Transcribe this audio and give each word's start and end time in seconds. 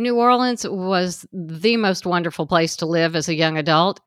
New 0.00 0.16
Orleans 0.16 0.66
was 0.66 1.26
the 1.32 1.76
most 1.76 2.06
wonderful 2.06 2.46
place 2.46 2.74
to 2.76 2.86
live 2.86 3.14
as 3.14 3.28
a 3.28 3.34
young 3.34 3.58
adult. 3.58 4.00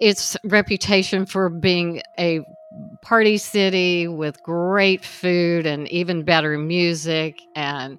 Its 0.00 0.36
reputation 0.44 1.24
for 1.24 1.48
being 1.48 2.02
a 2.18 2.40
party 3.02 3.38
city 3.38 4.08
with 4.08 4.42
great 4.42 5.04
food 5.04 5.64
and 5.64 5.88
even 5.88 6.24
better 6.24 6.58
music 6.58 7.40
and 7.54 7.98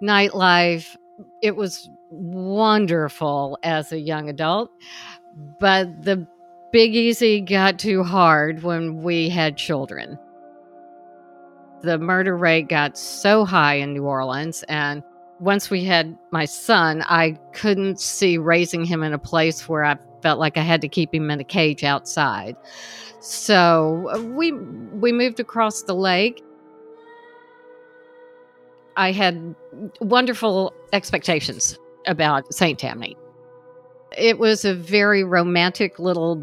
nightlife. 0.00 0.86
It 1.42 1.56
was 1.56 1.88
wonderful 2.10 3.58
as 3.64 3.90
a 3.90 3.98
young 3.98 4.28
adult, 4.28 4.70
but 5.58 6.02
the 6.02 6.26
Big 6.72 6.94
Easy 6.94 7.40
got 7.40 7.80
too 7.80 8.04
hard 8.04 8.62
when 8.62 9.02
we 9.02 9.28
had 9.28 9.56
children. 9.56 10.18
The 11.82 11.98
murder 11.98 12.36
rate 12.36 12.68
got 12.68 12.96
so 12.96 13.44
high 13.44 13.74
in 13.74 13.92
New 13.92 14.04
Orleans, 14.04 14.62
and 14.68 15.02
once 15.38 15.70
we 15.70 15.84
had 15.84 16.16
my 16.30 16.44
son, 16.44 17.02
I 17.02 17.38
couldn't 17.52 18.00
see 18.00 18.38
raising 18.38 18.84
him 18.84 19.02
in 19.02 19.12
a 19.12 19.18
place 19.18 19.68
where 19.68 19.84
I 19.84 19.96
felt 20.22 20.38
like 20.38 20.56
I 20.56 20.62
had 20.62 20.80
to 20.80 20.88
keep 20.88 21.14
him 21.14 21.30
in 21.30 21.40
a 21.40 21.44
cage 21.44 21.84
outside. 21.84 22.56
So 23.20 24.10
uh, 24.14 24.22
we 24.22 24.52
we 24.52 25.12
moved 25.12 25.40
across 25.40 25.82
the 25.82 25.94
lake. 25.94 26.42
I 28.96 29.12
had 29.12 29.54
wonderful 30.00 30.72
expectations 30.92 31.78
about 32.06 32.52
St. 32.54 32.78
Tammany. 32.78 33.16
It 34.16 34.38
was 34.38 34.64
a 34.64 34.74
very 34.74 35.22
romantic 35.24 35.98
little 35.98 36.36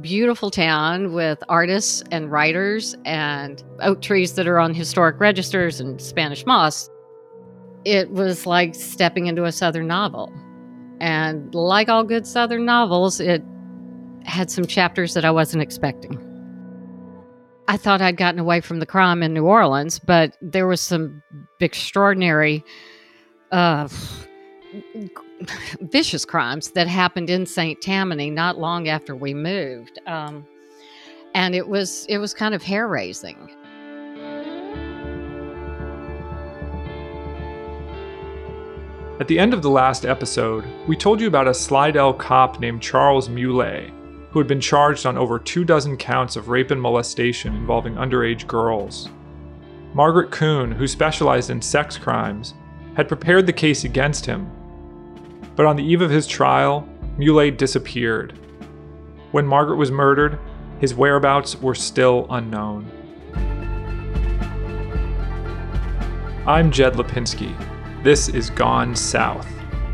beautiful 0.00 0.50
town 0.50 1.12
with 1.12 1.40
artists 1.48 2.02
and 2.10 2.32
writers 2.32 2.96
and 3.04 3.62
oak 3.80 4.00
trees 4.00 4.34
that 4.34 4.48
are 4.48 4.58
on 4.58 4.74
historic 4.74 5.20
registers 5.20 5.78
and 5.78 6.00
Spanish 6.00 6.44
moss 6.46 6.90
it 7.84 8.10
was 8.10 8.46
like 8.46 8.74
stepping 8.74 9.26
into 9.26 9.44
a 9.44 9.52
Southern 9.52 9.86
novel. 9.86 10.32
And 11.00 11.54
like 11.54 11.88
all 11.88 12.04
good 12.04 12.26
Southern 12.26 12.64
novels, 12.64 13.20
it 13.20 13.42
had 14.24 14.50
some 14.50 14.66
chapters 14.66 15.14
that 15.14 15.24
I 15.24 15.30
wasn't 15.30 15.62
expecting. 15.62 16.26
I 17.68 17.76
thought 17.76 18.02
I'd 18.02 18.16
gotten 18.16 18.40
away 18.40 18.60
from 18.60 18.80
the 18.80 18.86
crime 18.86 19.22
in 19.22 19.32
New 19.32 19.44
Orleans, 19.44 19.98
but 19.98 20.36
there 20.42 20.66
was 20.66 20.80
some 20.80 21.22
extraordinary, 21.60 22.64
uh, 23.52 23.88
vicious 25.80 26.24
crimes 26.24 26.72
that 26.72 26.86
happened 26.88 27.30
in 27.30 27.46
St. 27.46 27.80
Tammany 27.80 28.30
not 28.30 28.58
long 28.58 28.88
after 28.88 29.14
we 29.14 29.34
moved, 29.34 30.00
um, 30.06 30.46
and 31.34 31.54
it 31.54 31.68
was 31.68 32.06
it 32.08 32.18
was 32.18 32.34
kind 32.34 32.54
of 32.54 32.62
hair 32.62 32.88
raising. 32.88 33.50
At 39.20 39.28
the 39.28 39.38
end 39.38 39.52
of 39.52 39.60
the 39.60 39.68
last 39.68 40.06
episode, 40.06 40.64
we 40.86 40.96
told 40.96 41.20
you 41.20 41.26
about 41.26 41.46
a 41.46 41.52
Slidell 41.52 42.14
cop 42.14 42.58
named 42.58 42.80
Charles 42.80 43.28
Muley, 43.28 43.92
who 44.30 44.38
had 44.38 44.48
been 44.48 44.62
charged 44.62 45.04
on 45.04 45.18
over 45.18 45.38
two 45.38 45.62
dozen 45.62 45.98
counts 45.98 46.36
of 46.36 46.48
rape 46.48 46.70
and 46.70 46.80
molestation 46.80 47.54
involving 47.54 47.96
underage 47.96 48.46
girls. 48.46 49.10
Margaret 49.92 50.30
Coon, 50.30 50.72
who 50.72 50.88
specialized 50.88 51.50
in 51.50 51.60
sex 51.60 51.98
crimes, 51.98 52.54
had 52.96 53.08
prepared 53.08 53.44
the 53.44 53.52
case 53.52 53.84
against 53.84 54.24
him. 54.24 54.50
But 55.54 55.66
on 55.66 55.76
the 55.76 55.84
eve 55.84 56.00
of 56.00 56.08
his 56.08 56.26
trial, 56.26 56.88
Muley 57.18 57.50
disappeared. 57.50 58.38
When 59.32 59.46
Margaret 59.46 59.76
was 59.76 59.90
murdered, 59.90 60.38
his 60.78 60.94
whereabouts 60.94 61.60
were 61.60 61.74
still 61.74 62.26
unknown. 62.30 62.90
I'm 66.46 66.70
Jed 66.70 66.94
Lipinski. 66.94 67.54
This 68.02 68.30
is 68.30 68.48
Gone 68.48 68.96
South, 68.96 69.46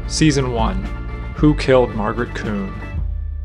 Season 0.06 0.52
1 0.52 0.84
Who 1.38 1.56
Killed 1.56 1.92
Margaret 1.96 2.32
Coon? 2.36 2.72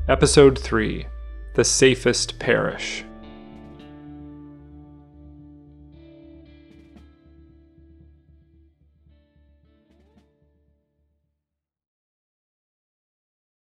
Episode 0.07 0.55
3 0.55 1.07
The 1.55 1.63
Safest 1.63 2.37
Parish. 2.37 3.03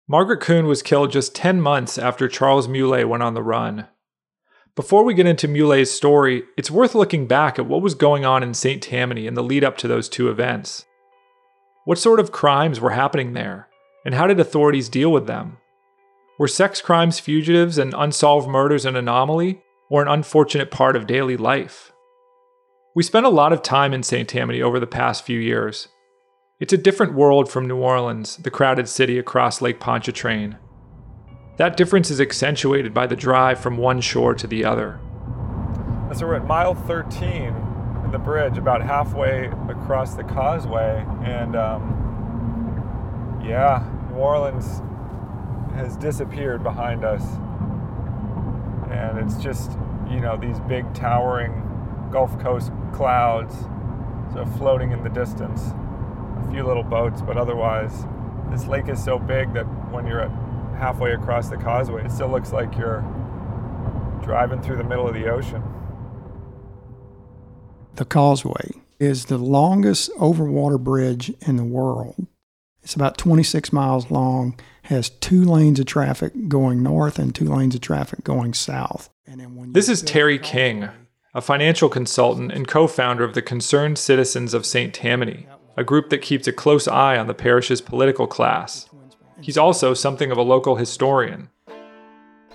Margaret 0.09 0.41
Coon 0.41 0.67
was 0.67 0.83
killed 0.83 1.13
just 1.13 1.33
10 1.33 1.61
months 1.61 1.97
after 1.97 2.27
Charles 2.27 2.67
Muley 2.67 3.05
went 3.05 3.23
on 3.23 3.35
the 3.35 3.43
run. 3.45 3.87
Before 4.75 5.05
we 5.05 5.15
get 5.15 5.27
into 5.27 5.47
Muley's 5.47 5.93
story, 5.93 6.43
it's 6.57 6.73
worth 6.73 6.97
looking 6.97 7.29
back 7.29 7.57
at 7.57 7.67
what 7.67 7.83
was 7.83 7.95
going 7.95 8.25
on 8.25 8.43
in 8.43 8.53
St. 8.53 8.83
Tammany 8.83 9.29
in 9.29 9.35
the 9.35 9.45
lead 9.45 9.63
up 9.63 9.77
to 9.79 9.87
those 9.87 10.09
two 10.09 10.29
events. 10.29 10.87
What 11.89 11.97
sort 11.97 12.21
of 12.21 12.33
crimes 12.33 12.81
were 12.81 12.91
happening 12.91 13.33
there, 13.33 13.67
and 14.05 14.15
how 14.15 14.27
did 14.27 14.39
authorities 14.39 14.91
deal 14.91 15.11
with 15.11 15.27
them? 15.27 15.57
Were 16.39 16.47
sex 16.47 16.83
crimes 16.83 17.19
fugitives 17.19 17.79
and 17.79 17.95
unsolved 17.97 18.47
murders 18.47 18.85
an 18.85 18.95
anomaly, 18.95 19.63
or 19.89 20.03
an 20.03 20.09
unfortunate 20.09 20.71
part 20.71 20.97
of 20.97 21.07
daily 21.07 21.39
life? 21.39 21.91
We 22.95 23.03
spent 23.03 23.25
a 23.25 23.31
lot 23.31 23.55
of 23.55 23.63
time 23.63 23.95
in 23.95 24.03
St. 24.03 24.29
Tammany 24.29 24.61
over 24.61 24.79
the 24.79 24.87
past 24.87 25.25
few 25.25 25.41
years. 25.41 25.89
It's 26.61 26.75
a 26.75 26.77
different 26.77 27.15
world 27.15 27.51
from 27.51 27.67
New 27.67 27.79
Orleans, 27.79 28.37
the 28.37 28.51
crowded 28.51 28.87
city 28.87 29.19
across 29.19 29.63
Lake 29.63 29.81
Pontchartrain. 29.81 30.59
That 31.57 31.79
difference 31.79 32.11
is 32.11 32.21
accentuated 32.21 32.93
by 32.93 33.07
the 33.07 33.17
drive 33.17 33.61
from 33.61 33.79
one 33.79 34.03
shore 34.03 34.35
to 34.35 34.47
the 34.47 34.63
other. 34.63 35.01
So 36.15 36.27
we're 36.27 36.35
at 36.35 36.47
mile 36.47 36.75
13 36.75 37.68
the 38.11 38.19
bridge 38.19 38.57
about 38.57 38.83
halfway 38.83 39.47
across 39.69 40.15
the 40.15 40.25
causeway, 40.25 41.05
and 41.25 41.55
um, 41.57 43.41
yeah, 43.45 43.87
New 44.11 44.17
Orleans 44.17 44.83
has 45.75 45.97
disappeared 45.97 46.63
behind 46.63 47.05
us, 47.05 47.23
and 48.91 49.19
it's 49.19 49.37
just 49.43 49.73
you 50.11 50.21
know 50.21 50.37
these 50.37 50.59
big 50.61 50.93
towering 50.95 51.65
Gulf 52.11 52.39
Coast 52.41 52.73
clouds, 52.93 53.55
so 54.33 54.47
floating 54.57 54.93
in 54.93 55.03
the 55.03 55.11
distance. 55.11 55.73
A 56.39 56.51
few 56.51 56.65
little 56.65 56.85
boats, 56.85 57.21
but 57.21 57.37
otherwise, 57.37 58.07
this 58.51 58.67
lake 58.67 58.89
is 58.89 59.03
so 59.03 59.19
big 59.19 59.53
that 59.53 59.65
when 59.93 60.07
you're 60.07 60.21
at 60.21 60.31
halfway 60.79 61.13
across 61.13 61.49
the 61.49 61.57
causeway, 61.57 62.05
it 62.05 62.11
still 62.13 62.29
looks 62.29 62.53
like 62.53 62.77
you're 62.77 63.01
driving 64.23 64.63
through 64.63 64.77
the 64.77 64.85
middle 64.85 65.07
of 65.07 65.15
the 65.15 65.29
ocean. 65.29 65.63
The 67.99 68.05
Causeway 68.05 68.71
is 69.01 69.25
the 69.25 69.39
longest 69.39 70.13
overwater 70.19 70.79
bridge 70.79 71.33
in 71.41 71.57
the 71.57 71.65
world. 71.65 72.29
It's 72.81 72.95
about 72.95 73.19
26 73.19 73.73
miles 73.73 74.09
long, 74.09 74.57
has 74.83 75.11
two 75.11 75.43
lanes 75.43 75.81
of 75.81 75.87
traffic 75.87 76.47
going 76.47 76.81
north 76.81 77.19
and 77.19 77.35
two 77.35 77.47
lanes 77.47 77.75
of 77.75 77.81
traffic 77.81 78.23
going 78.23 78.55
south. 78.55 79.11
this 79.27 79.89
is 79.89 80.01
Terry 80.03 80.39
King, 80.39 80.91
a 81.35 81.41
financial 81.41 81.89
consultant 81.89 82.53
and 82.53 82.69
co 82.69 82.87
founder 82.87 83.25
of 83.25 83.35
the 83.35 83.43
Concerned 83.43 83.99
Citizens 83.99 84.55
of 84.55 84.65
St. 84.65 84.95
Tammany, 84.95 85.49
a 85.77 85.83
group 85.83 86.09
that 86.11 86.23
keeps 86.23 86.47
a 86.47 86.53
close 86.53 86.87
eye 86.87 87.19
on 87.19 87.27
the 87.27 87.35
parish's 87.35 87.81
political 87.81 88.29
class. 88.29 88.89
He's 89.41 89.59
also 89.59 89.93
something 89.93 90.31
of 90.31 90.39
a 90.39 90.43
local 90.43 90.77
historian. 90.77 91.51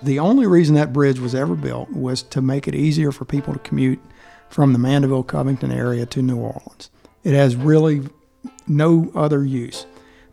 The 0.02 0.18
only 0.18 0.46
reason 0.46 0.74
that 0.76 0.94
bridge 0.94 1.18
was 1.18 1.34
ever 1.34 1.54
built 1.54 1.90
was 1.90 2.22
to 2.22 2.40
make 2.40 2.66
it 2.66 2.74
easier 2.74 3.12
for 3.12 3.26
people 3.26 3.52
to 3.52 3.58
commute 3.58 4.00
from 4.54 4.72
the 4.72 4.78
Mandeville 4.78 5.24
Covington 5.24 5.72
area 5.72 6.06
to 6.06 6.22
New 6.22 6.36
Orleans. 6.36 6.88
It 7.24 7.34
has 7.34 7.56
really 7.56 8.02
no 8.68 9.10
other 9.12 9.44
use 9.44 9.84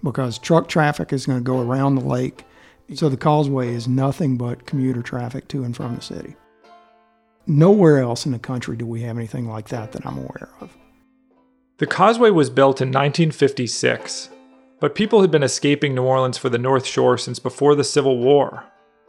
because 0.04 0.38
truck 0.38 0.68
traffic 0.68 1.12
is 1.12 1.26
going 1.26 1.40
to 1.40 1.44
go 1.44 1.60
around 1.60 1.96
the 1.96 2.06
lake. 2.06 2.46
So 2.94 3.10
the 3.10 3.18
causeway 3.18 3.74
is 3.74 3.88
nothing 3.88 4.38
but 4.38 4.68
commuter 4.68 5.02
traffic 5.02 5.48
to 5.48 5.64
and 5.64 5.76
from 5.76 5.96
the 5.96 6.04
city. 6.04 6.36
Nowhere 7.48 7.98
else 7.98 8.28
in 8.28 8.32
the 8.32 8.38
country 8.38 8.78
do 8.78 8.86
we 8.86 9.02
have 9.02 9.18
anything 9.18 9.48
like 9.48 9.70
that 9.70 9.92
that 9.94 10.06
I'm 10.06 10.20
aware 10.20 10.50
of. 10.60 10.78
The 11.80 11.88
causeway 11.88 12.30
was 12.30 12.52
built 12.52 12.80
in 12.80 12.90
1956, 12.90 14.30
but 14.80 14.94
people 14.94 15.22
had 15.22 15.32
been 15.32 15.42
escaping 15.42 15.96
New 15.96 16.04
Orleans 16.04 16.38
for 16.38 16.50
the 16.50 16.60
North 16.60 16.86
Shore 16.86 17.18
since 17.18 17.40
before 17.40 17.74
the 17.74 17.84
Civil 17.84 18.20
War. 18.20 18.66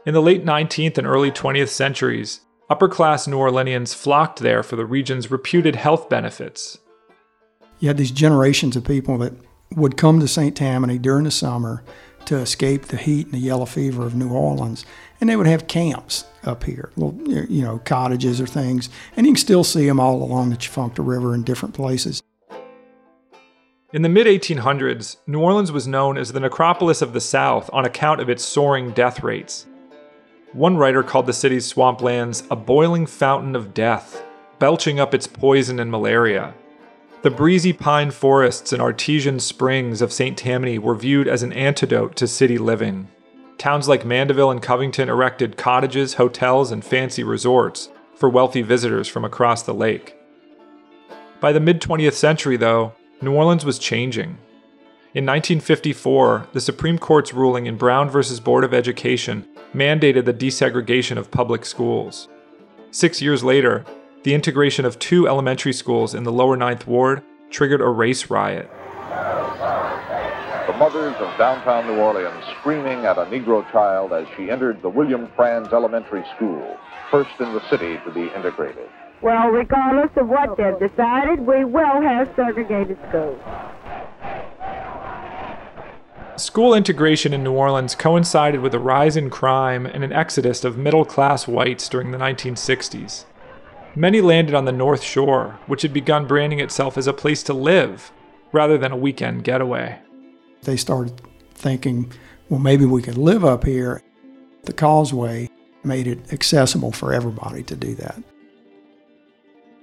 In 0.06 0.14
the 0.14 0.23
late 0.23 0.47
19th 0.47 0.97
and 0.97 1.06
early 1.06 1.31
20th 1.31 1.69
centuries, 1.69 2.41
upper 2.73 2.89
class 2.89 3.29
New 3.29 3.37
Orleanians 3.37 3.95
flocked 3.95 4.39
there 4.39 4.63
for 4.63 4.77
the 4.77 4.87
region's 4.87 5.31
reputed 5.31 5.77
health 5.77 6.09
benefits. 6.09 6.79
You 7.81 7.89
had 7.89 7.99
these 7.99 8.11
generations 8.11 8.77
of 8.77 8.85
people 8.85 9.19
that 9.19 9.35
would 9.77 9.99
come 9.99 10.21
to 10.21 10.27
St. 10.27 10.57
Tammany 10.57 10.97
during 10.97 11.25
the 11.25 11.31
summer 11.31 11.85
to 12.25 12.39
escape 12.39 12.87
the 12.87 12.97
heat 12.97 13.27
and 13.27 13.35
the 13.35 13.41
yellow 13.41 13.67
fever 13.67 14.07
of 14.07 14.15
New 14.15 14.31
Orleans. 14.31 14.87
And 15.21 15.29
they 15.29 15.37
would 15.37 15.47
have 15.47 15.67
camps 15.67 16.25
up 16.45 16.65
here, 16.65 16.91
little, 16.97 17.21
you 17.29 17.63
know, 17.63 17.79
cottages 17.81 18.41
or 18.41 18.47
things. 18.47 18.89
And 19.19 19.27
you 19.27 19.35
can 19.35 19.41
still 19.41 19.65
see 19.65 19.87
them 19.87 20.01
all 20.01 20.23
along 20.23 20.49
the 20.49 20.57
Tchefuncte 20.57 21.07
River 21.07 21.35
in 21.35 21.43
different 21.43 21.75
places. 21.75 22.23
In 23.93 24.01
the 24.01 24.09
mid 24.09 24.27
1800s, 24.27 25.17
New 25.27 25.41
Orleans 25.41 25.71
was 25.71 25.87
known 25.87 26.17
as 26.17 26.33
the 26.33 26.41
necropolis 26.41 27.03
of 27.03 27.13
the 27.13 27.21
South 27.21 27.69
on 27.71 27.85
account 27.85 28.23
of 28.23 28.31
its 28.31 28.43
soaring 28.43 28.93
death 28.93 29.23
rates. 29.23 29.67
One 30.52 30.76
writer 30.76 31.02
called 31.02 31.25
the 31.25 31.32
city's 31.32 31.72
swamplands 31.72 32.46
a 32.50 32.56
boiling 32.56 33.06
fountain 33.06 33.56
of 33.56 33.72
death, 33.72 34.22
belching 34.58 35.00
up 35.00 35.14
its 35.14 35.26
poison 35.26 35.81
and 35.81 35.90
malaria. 35.90 36.52
The 37.22 37.31
breezy 37.31 37.72
pine 37.72 38.10
forests 38.10 38.70
and 38.70 38.82
artesian 38.82 39.40
springs 39.40 40.02
of 40.02 40.12
St. 40.12 40.37
Tammany 40.37 40.78
were 40.78 40.94
viewed 40.94 41.26
as 41.26 41.43
an 41.43 41.54
antidote 41.54 42.16
to 42.16 42.26
city 42.26 42.58
living. 42.58 43.08
Towns 43.56 43.88
like 43.88 44.04
Mandeville 44.04 44.50
and 44.50 44.60
Covington 44.60 45.08
erected 45.08 45.56
cottages, 45.56 46.14
hotels, 46.14 46.70
and 46.70 46.84
fancy 46.84 47.22
resorts 47.22 47.88
for 48.14 48.28
wealthy 48.28 48.60
visitors 48.60 49.08
from 49.08 49.25
across 49.25 49.62
the 49.62 49.72
lake. 49.72 50.16
By 51.40 51.52
the 51.52 51.60
mid 51.60 51.81
20th 51.81 52.12
century, 52.12 52.58
though, 52.58 52.93
New 53.22 53.32
Orleans 53.32 53.64
was 53.64 53.78
changing. 53.78 54.37
In 55.14 55.25
1954, 55.25 56.49
the 56.52 56.60
Supreme 56.60 56.99
Court's 56.99 57.32
ruling 57.32 57.66
in 57.66 57.76
Brown 57.76 58.10
v. 58.10 58.20
Board 58.40 58.64
of 58.64 58.75
Education 58.75 59.46
mandated 59.75 60.25
the 60.25 60.35
desegregation 60.35 61.17
of 61.17 61.31
public 61.31 61.65
schools. 61.65 62.29
Six 62.91 63.23
years 63.23 63.43
later, 63.43 63.85
the 64.23 64.35
integration 64.35 64.85
of 64.85 64.99
two 64.99 65.27
elementary 65.27 65.73
schools 65.73 66.15
in 66.15 66.25
the 66.25 66.33
lower 66.33 66.57
Ninth 66.57 66.87
Ward 66.87 67.23
triggered 67.51 67.81
a 67.81 67.89
race 67.89 68.31
riot. 68.31 68.71
The 70.67 70.79
mothers 70.79 71.15
of 71.17 71.37
downtown 71.39 71.87
New 71.87 72.01
Orleans 72.01 72.45
screaming 72.61 73.05
at 73.05 73.19
a 73.19 73.25
Negro 73.27 73.69
child 73.73 74.13
as 74.13 74.27
she 74.37 74.51
entered 74.51 74.81
the 74.83 74.89
William 74.89 75.29
Franz 75.35 75.73
Elementary 75.73 76.25
School, 76.37 76.77
first 77.11 77.31
in 77.41 77.53
the 77.53 77.69
city 77.69 77.99
to 78.05 78.13
be 78.13 78.29
integrated. 78.35 78.89
Well, 79.23 79.49
regardless 79.49 80.11
of 80.17 80.29
what 80.29 80.57
they've 80.57 80.79
decided, 80.79 81.41
we 81.47 81.65
will 81.65 82.03
have 82.03 82.29
segregated 82.37 82.99
schools. 83.09 83.41
School 86.37 86.73
integration 86.75 87.34
in 87.34 87.44
New 87.44 87.52
Orleans 87.52 87.94
coincided 87.94 88.62
with 88.62 88.75
a 88.75 88.79
rise 88.79 89.19
in 89.19 89.29
crime 89.29 89.84
and 89.84 90.02
an 90.02 90.12
exodus 90.12 90.64
of 90.64 90.79
middle 90.79 91.05
class 91.05 91.46
whites 91.46 91.88
during 91.90 92.11
the 92.11 92.19
1960s. 92.19 93.26
Many 93.94 94.23
landed 94.23 94.55
on 94.55 94.64
the 94.64 94.73
North 94.73 95.02
Shore, 95.02 95.58
which 95.67 95.82
had 95.82 95.93
begun 95.93 96.26
branding 96.26 96.58
itself 96.58 96.96
as 96.96 97.06
a 97.06 97.12
place 97.12 97.43
to 97.44 97.52
live 97.52 98.11
rather 98.50 98.79
than 98.79 98.93
a 98.93 98.96
weekend 98.96 99.44
getaway. 99.44 99.99
They 100.62 100.79
started 100.79 101.20
thinking, 101.52 102.11
well, 102.49 102.61
maybe 102.61 102.87
we 102.87 103.02
could 103.02 103.19
live 103.19 103.44
up 103.44 103.64
here. 103.64 104.02
The 104.64 104.73
causeway 104.73 105.50
made 105.85 106.06
it 106.06 106.32
accessible 106.32 106.93
for 106.93 107.12
everybody 107.12 107.62
to 107.64 107.76
do 107.76 107.94
that. 107.96 108.23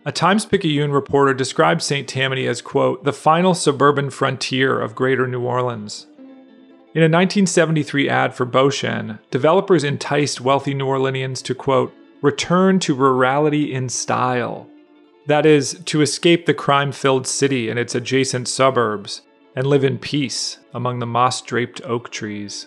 A 0.05 0.11
Times 0.11 0.45
Picayune 0.45 0.91
reporter 0.91 1.35
described 1.35 1.83
St. 1.83 2.07
Tammany 2.07 2.47
as, 2.47 2.63
quote, 2.63 3.03
the 3.03 3.13
final 3.13 3.53
suburban 3.53 4.09
frontier 4.09 4.79
of 4.79 4.95
greater 4.95 5.27
New 5.27 5.41
Orleans. 5.41 6.07
In 6.95 7.03
a 7.03 7.05
1973 7.05 8.09
ad 8.09 8.33
for 8.33 8.47
Beauchene, 8.47 9.19
developers 9.29 9.83
enticed 9.83 10.41
wealthy 10.41 10.73
New 10.73 10.87
Orleanians 10.87 11.43
to, 11.43 11.53
quote, 11.53 11.93
return 12.23 12.79
to 12.79 12.95
rurality 12.95 13.71
in 13.71 13.89
style. 13.89 14.67
That 15.27 15.45
is, 15.45 15.79
to 15.85 16.01
escape 16.01 16.47
the 16.47 16.55
crime 16.55 16.91
filled 16.91 17.27
city 17.27 17.69
and 17.69 17.77
its 17.77 17.93
adjacent 17.93 18.47
suburbs 18.47 19.21
and 19.55 19.67
live 19.67 19.83
in 19.83 19.99
peace 19.99 20.57
among 20.73 20.97
the 20.97 21.05
moss 21.05 21.43
draped 21.43 21.79
oak 21.83 22.09
trees. 22.09 22.65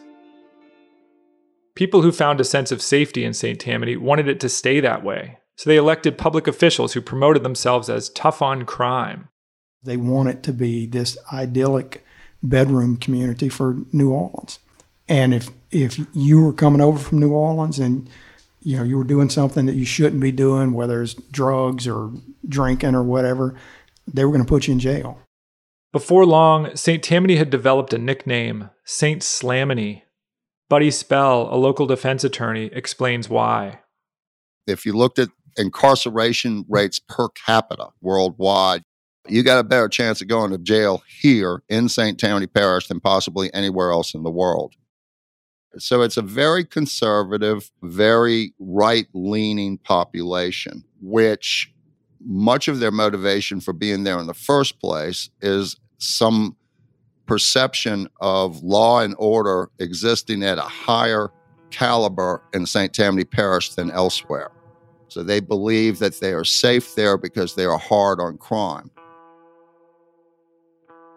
People 1.74 2.02
who 2.02 2.12
found 2.12 2.40
a 2.40 2.44
sense 2.44 2.70
of 2.70 2.80
safety 2.80 3.24
in 3.24 3.34
St. 3.34 3.58
Tammany 3.58 3.96
wanted 3.96 4.28
it 4.28 4.38
to 4.38 4.48
stay 4.48 4.78
that 4.78 5.02
way, 5.02 5.38
so 5.56 5.68
they 5.68 5.76
elected 5.76 6.16
public 6.16 6.46
officials 6.46 6.92
who 6.92 7.00
promoted 7.00 7.42
themselves 7.42 7.90
as 7.90 8.08
tough 8.10 8.40
on 8.40 8.66
crime. 8.66 9.30
They 9.82 9.96
want 9.96 10.28
it 10.28 10.44
to 10.44 10.52
be 10.52 10.86
this 10.86 11.18
idyllic 11.32 12.04
bedroom 12.42 12.96
community 12.96 13.48
for 13.48 13.76
New 13.92 14.10
Orleans. 14.10 14.58
And 15.08 15.34
if 15.34 15.50
if 15.70 15.98
you 16.12 16.44
were 16.44 16.52
coming 16.52 16.80
over 16.80 16.98
from 16.98 17.18
New 17.18 17.32
Orleans 17.32 17.78
and 17.78 18.08
you 18.60 18.76
know 18.76 18.82
you 18.82 18.96
were 18.96 19.04
doing 19.04 19.30
something 19.30 19.66
that 19.66 19.74
you 19.74 19.84
shouldn't 19.84 20.20
be 20.20 20.32
doing, 20.32 20.72
whether 20.72 21.02
it's 21.02 21.14
drugs 21.14 21.86
or 21.86 22.12
drinking 22.48 22.94
or 22.94 23.02
whatever, 23.02 23.54
they 24.06 24.24
were 24.24 24.32
going 24.32 24.44
to 24.44 24.48
put 24.48 24.66
you 24.66 24.72
in 24.72 24.80
jail. 24.80 25.18
Before 25.92 26.24
long, 26.24 26.74
St. 26.74 27.02
Tammany 27.02 27.36
had 27.36 27.50
developed 27.50 27.92
a 27.92 27.98
nickname, 27.98 28.70
St. 28.84 29.20
Slaminy. 29.20 30.02
Buddy 30.70 30.90
Spell, 30.90 31.52
a 31.52 31.56
local 31.56 31.86
defense 31.86 32.24
attorney, 32.24 32.70
explains 32.72 33.28
why. 33.28 33.80
If 34.66 34.86
you 34.86 34.94
looked 34.94 35.18
at 35.18 35.28
incarceration 35.58 36.64
rates 36.66 36.98
per 36.98 37.28
capita 37.28 37.88
worldwide, 38.00 38.84
you 39.28 39.42
got 39.42 39.58
a 39.58 39.64
better 39.64 39.88
chance 39.88 40.20
of 40.20 40.28
going 40.28 40.50
to 40.50 40.58
jail 40.58 41.02
here 41.20 41.62
in 41.68 41.88
St. 41.88 42.18
Tammany 42.18 42.46
Parish 42.46 42.88
than 42.88 43.00
possibly 43.00 43.52
anywhere 43.54 43.90
else 43.90 44.14
in 44.14 44.22
the 44.22 44.30
world. 44.30 44.74
So 45.78 46.02
it's 46.02 46.16
a 46.16 46.22
very 46.22 46.64
conservative, 46.64 47.70
very 47.82 48.52
right 48.58 49.06
leaning 49.14 49.78
population, 49.78 50.84
which 51.00 51.72
much 52.20 52.68
of 52.68 52.78
their 52.78 52.90
motivation 52.90 53.60
for 53.60 53.72
being 53.72 54.04
there 54.04 54.18
in 54.18 54.26
the 54.26 54.34
first 54.34 54.78
place 54.80 55.30
is 55.40 55.76
some 55.98 56.56
perception 57.26 58.08
of 58.20 58.62
law 58.62 59.00
and 59.00 59.14
order 59.18 59.70
existing 59.78 60.42
at 60.42 60.58
a 60.58 60.62
higher 60.62 61.30
caliber 61.70 62.42
in 62.52 62.66
St. 62.66 62.92
Tammany 62.92 63.24
Parish 63.24 63.70
than 63.70 63.90
elsewhere. 63.90 64.50
So 65.08 65.22
they 65.22 65.40
believe 65.40 65.98
that 66.00 66.20
they 66.20 66.32
are 66.32 66.44
safe 66.44 66.94
there 66.94 67.16
because 67.16 67.54
they 67.54 67.64
are 67.64 67.78
hard 67.78 68.20
on 68.20 68.36
crime. 68.36 68.90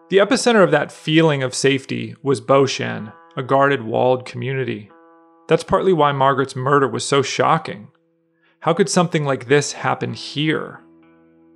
The 0.08 0.18
epicenter 0.18 0.62
of 0.62 0.70
that 0.70 0.92
feeling 0.92 1.42
of 1.42 1.52
safety 1.52 2.14
was 2.22 2.40
Beauchene, 2.40 3.12
a 3.36 3.42
guarded, 3.42 3.82
walled 3.82 4.24
community. 4.24 4.88
That's 5.48 5.64
partly 5.64 5.92
why 5.92 6.12
Margaret's 6.12 6.54
murder 6.54 6.86
was 6.86 7.04
so 7.04 7.22
shocking. 7.22 7.88
How 8.60 8.72
could 8.72 8.88
something 8.88 9.24
like 9.24 9.48
this 9.48 9.72
happen 9.72 10.14
here? 10.14 10.80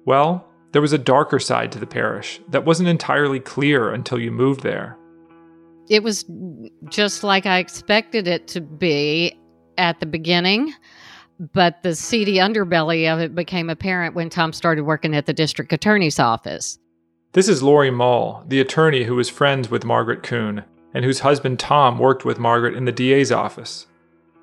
Well, 0.05 0.49
there 0.73 0.82
was 0.82 0.93
a 0.93 0.99
darker 0.99 1.38
side 1.38 1.70
to 1.73 1.79
the 1.79 1.87
parish 1.87 2.41
that 2.49 2.64
wasn't 2.64 2.88
entirely 2.88 3.38
clear 3.38 3.93
until 3.93 4.19
you 4.19 4.32
moved 4.32 4.64
there. 4.64 4.99
It 5.88 6.02
was 6.02 6.25
just 6.88 7.23
like 7.23 7.47
I 7.47 7.59
expected 7.59 8.26
it 8.26 8.49
to 8.49 8.61
be 8.61 9.38
at 9.78 10.00
the 10.00 10.07
beginning, 10.07 10.75
but 11.52 11.83
the 11.85 11.95
seedy 11.95 12.35
underbelly 12.35 13.12
of 13.12 13.21
it 13.21 13.33
became 13.33 13.71
apparent 13.71 14.16
when 14.16 14.28
Tom 14.28 14.52
started 14.52 14.83
working 14.83 15.14
at 15.14 15.26
the 15.26 15.33
district 15.33 15.73
attorney's 15.73 16.19
office. 16.19 16.80
This 17.32 17.49
is 17.49 17.62
Lori 17.62 17.92
Mull, 17.92 18.44
the 18.49 18.60
attorney 18.60 19.04
who 19.04 19.14
was 19.14 19.28
friends 19.28 19.70
with 19.70 19.84
Margaret 19.84 20.25
Coon 20.25 20.64
and 20.92 21.04
whose 21.04 21.20
husband 21.20 21.60
Tom 21.60 21.96
worked 21.96 22.25
with 22.25 22.40
Margaret 22.40 22.75
in 22.75 22.87
the 22.87 22.92
DA's 22.92 23.30
office. 23.30 23.87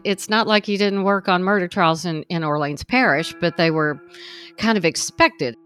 It's 0.06 0.30
not 0.30 0.48
like 0.48 0.66
he 0.66 0.78
didn't 0.78 1.04
work 1.04 1.28
on 1.28 1.44
murder 1.44 1.68
trials 1.68 2.06
in, 2.06 2.24
in 2.30 2.46
Orleans 2.46 2.86
Parish, 2.86 3.36
but 3.42 3.58
they 3.58 3.72
were 3.72 4.02
kind 4.58 4.78
of 4.78 4.86
expected 4.86 5.58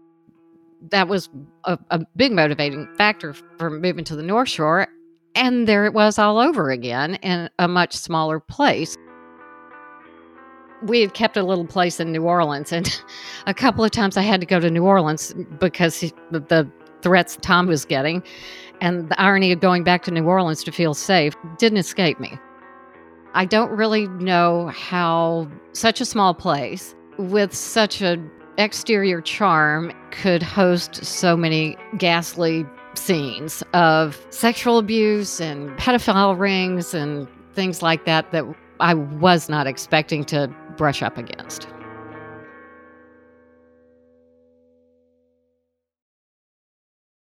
that 0.90 1.06
was 1.06 1.28
a, 1.62 1.78
a 1.90 2.00
big 2.16 2.32
motivating 2.32 2.88
factor 2.96 3.32
for 3.32 3.70
moving 3.70 4.04
to 4.04 4.16
the 4.16 4.22
North 4.24 4.48
Shore. 4.48 4.88
And 5.36 5.68
there 5.68 5.84
it 5.86 5.94
was 5.94 6.18
all 6.18 6.38
over 6.38 6.70
again 6.70 7.14
in 7.16 7.48
a 7.60 7.68
much 7.68 7.94
smaller 7.94 8.40
place. 8.40 8.96
We 10.82 11.00
had 11.00 11.14
kept 11.14 11.36
a 11.36 11.44
little 11.44 11.66
place 11.66 12.00
in 12.00 12.10
New 12.10 12.24
Orleans, 12.24 12.72
and 12.72 13.00
a 13.46 13.54
couple 13.54 13.84
of 13.84 13.92
times 13.92 14.16
I 14.16 14.22
had 14.22 14.40
to 14.40 14.46
go 14.46 14.58
to 14.58 14.68
New 14.68 14.82
Orleans 14.82 15.32
because 15.60 16.00
he, 16.00 16.12
the 16.32 16.68
threats 17.02 17.38
Tom 17.42 17.66
was 17.66 17.84
getting 17.84 18.22
and 18.80 19.08
the 19.08 19.20
irony 19.20 19.52
of 19.52 19.60
going 19.60 19.84
back 19.84 20.02
to 20.02 20.10
New 20.10 20.24
Orleans 20.24 20.64
to 20.64 20.72
feel 20.72 20.92
safe 20.92 21.34
didn't 21.58 21.78
escape 21.78 22.18
me. 22.18 22.38
I 23.34 23.44
don't 23.44 23.70
really 23.70 24.08
know 24.08 24.68
how 24.68 25.48
such 25.72 26.00
a 26.00 26.04
small 26.04 26.34
place 26.34 26.94
with 27.16 27.54
such 27.54 28.02
an 28.02 28.30
exterior 28.58 29.20
charm 29.20 29.92
could 30.10 30.42
host 30.42 31.04
so 31.04 31.36
many 31.36 31.76
ghastly 31.96 32.66
scenes 32.94 33.62
of 33.72 34.26
sexual 34.30 34.78
abuse 34.78 35.40
and 35.40 35.70
pedophile 35.78 36.38
rings 36.38 36.92
and 36.92 37.26
things 37.54 37.82
like 37.82 38.04
that 38.04 38.32
that 38.32 38.44
I 38.80 38.94
was 38.94 39.48
not 39.48 39.66
expecting 39.66 40.24
to 40.24 40.48
brush 40.76 41.02
up 41.02 41.16
against. 41.16 41.68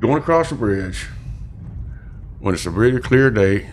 Going 0.00 0.18
across 0.18 0.50
the 0.50 0.56
bridge, 0.56 1.06
when 2.40 2.54
it's 2.54 2.66
a 2.66 2.70
really 2.70 3.00
clear 3.00 3.30
day, 3.30 3.70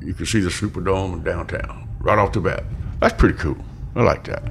you 0.00 0.12
can 0.12 0.26
see 0.26 0.40
the 0.40 0.50
Superdome 0.50 1.14
in 1.14 1.22
downtown 1.22 1.88
right 2.00 2.18
off 2.18 2.32
the 2.32 2.40
bat. 2.40 2.64
That's 3.00 3.14
pretty 3.14 3.38
cool. 3.38 3.56
I 3.96 4.02
like 4.02 4.24
that. 4.24 4.42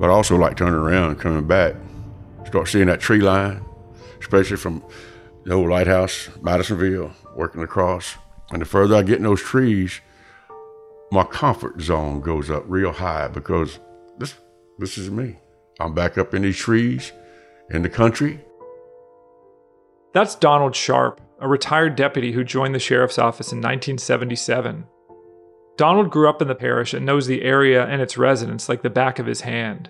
But 0.00 0.08
I 0.08 0.12
also 0.12 0.36
like 0.36 0.56
turning 0.56 0.74
around 0.74 1.10
and 1.10 1.20
coming 1.20 1.46
back, 1.46 1.74
start 2.46 2.68
seeing 2.68 2.86
that 2.86 3.00
tree 3.00 3.20
line, 3.20 3.62
especially 4.20 4.56
from 4.56 4.82
the 5.44 5.52
old 5.52 5.68
lighthouse, 5.68 6.30
Madisonville, 6.40 7.12
working 7.36 7.62
across. 7.62 8.16
And 8.50 8.62
the 8.62 8.66
further 8.66 8.96
I 8.96 9.02
get 9.02 9.18
in 9.18 9.24
those 9.24 9.42
trees, 9.42 10.00
my 11.10 11.24
comfort 11.24 11.80
zone 11.80 12.20
goes 12.20 12.50
up 12.50 12.64
real 12.66 12.92
high 12.92 13.28
because 13.28 13.78
this 14.18 14.34
this 14.78 14.96
is 14.96 15.10
me. 15.10 15.38
I'm 15.78 15.94
back 15.94 16.16
up 16.16 16.32
in 16.32 16.42
these 16.42 16.56
trees 16.56 17.12
in 17.72 17.82
the 17.82 17.88
country. 17.88 18.40
That's 20.12 20.34
Donald 20.34 20.76
Sharp, 20.76 21.20
a 21.40 21.48
retired 21.48 21.96
deputy 21.96 22.32
who 22.32 22.44
joined 22.44 22.74
the 22.74 22.78
sheriff's 22.78 23.18
office 23.18 23.50
in 23.50 23.58
1977. 23.58 24.86
Donald 25.76 26.10
grew 26.10 26.28
up 26.28 26.42
in 26.42 26.48
the 26.48 26.54
parish 26.54 26.92
and 26.92 27.06
knows 27.06 27.26
the 27.26 27.42
area 27.42 27.86
and 27.86 28.02
its 28.02 28.18
residents 28.18 28.68
like 28.68 28.82
the 28.82 28.90
back 28.90 29.18
of 29.18 29.26
his 29.26 29.40
hand. 29.40 29.88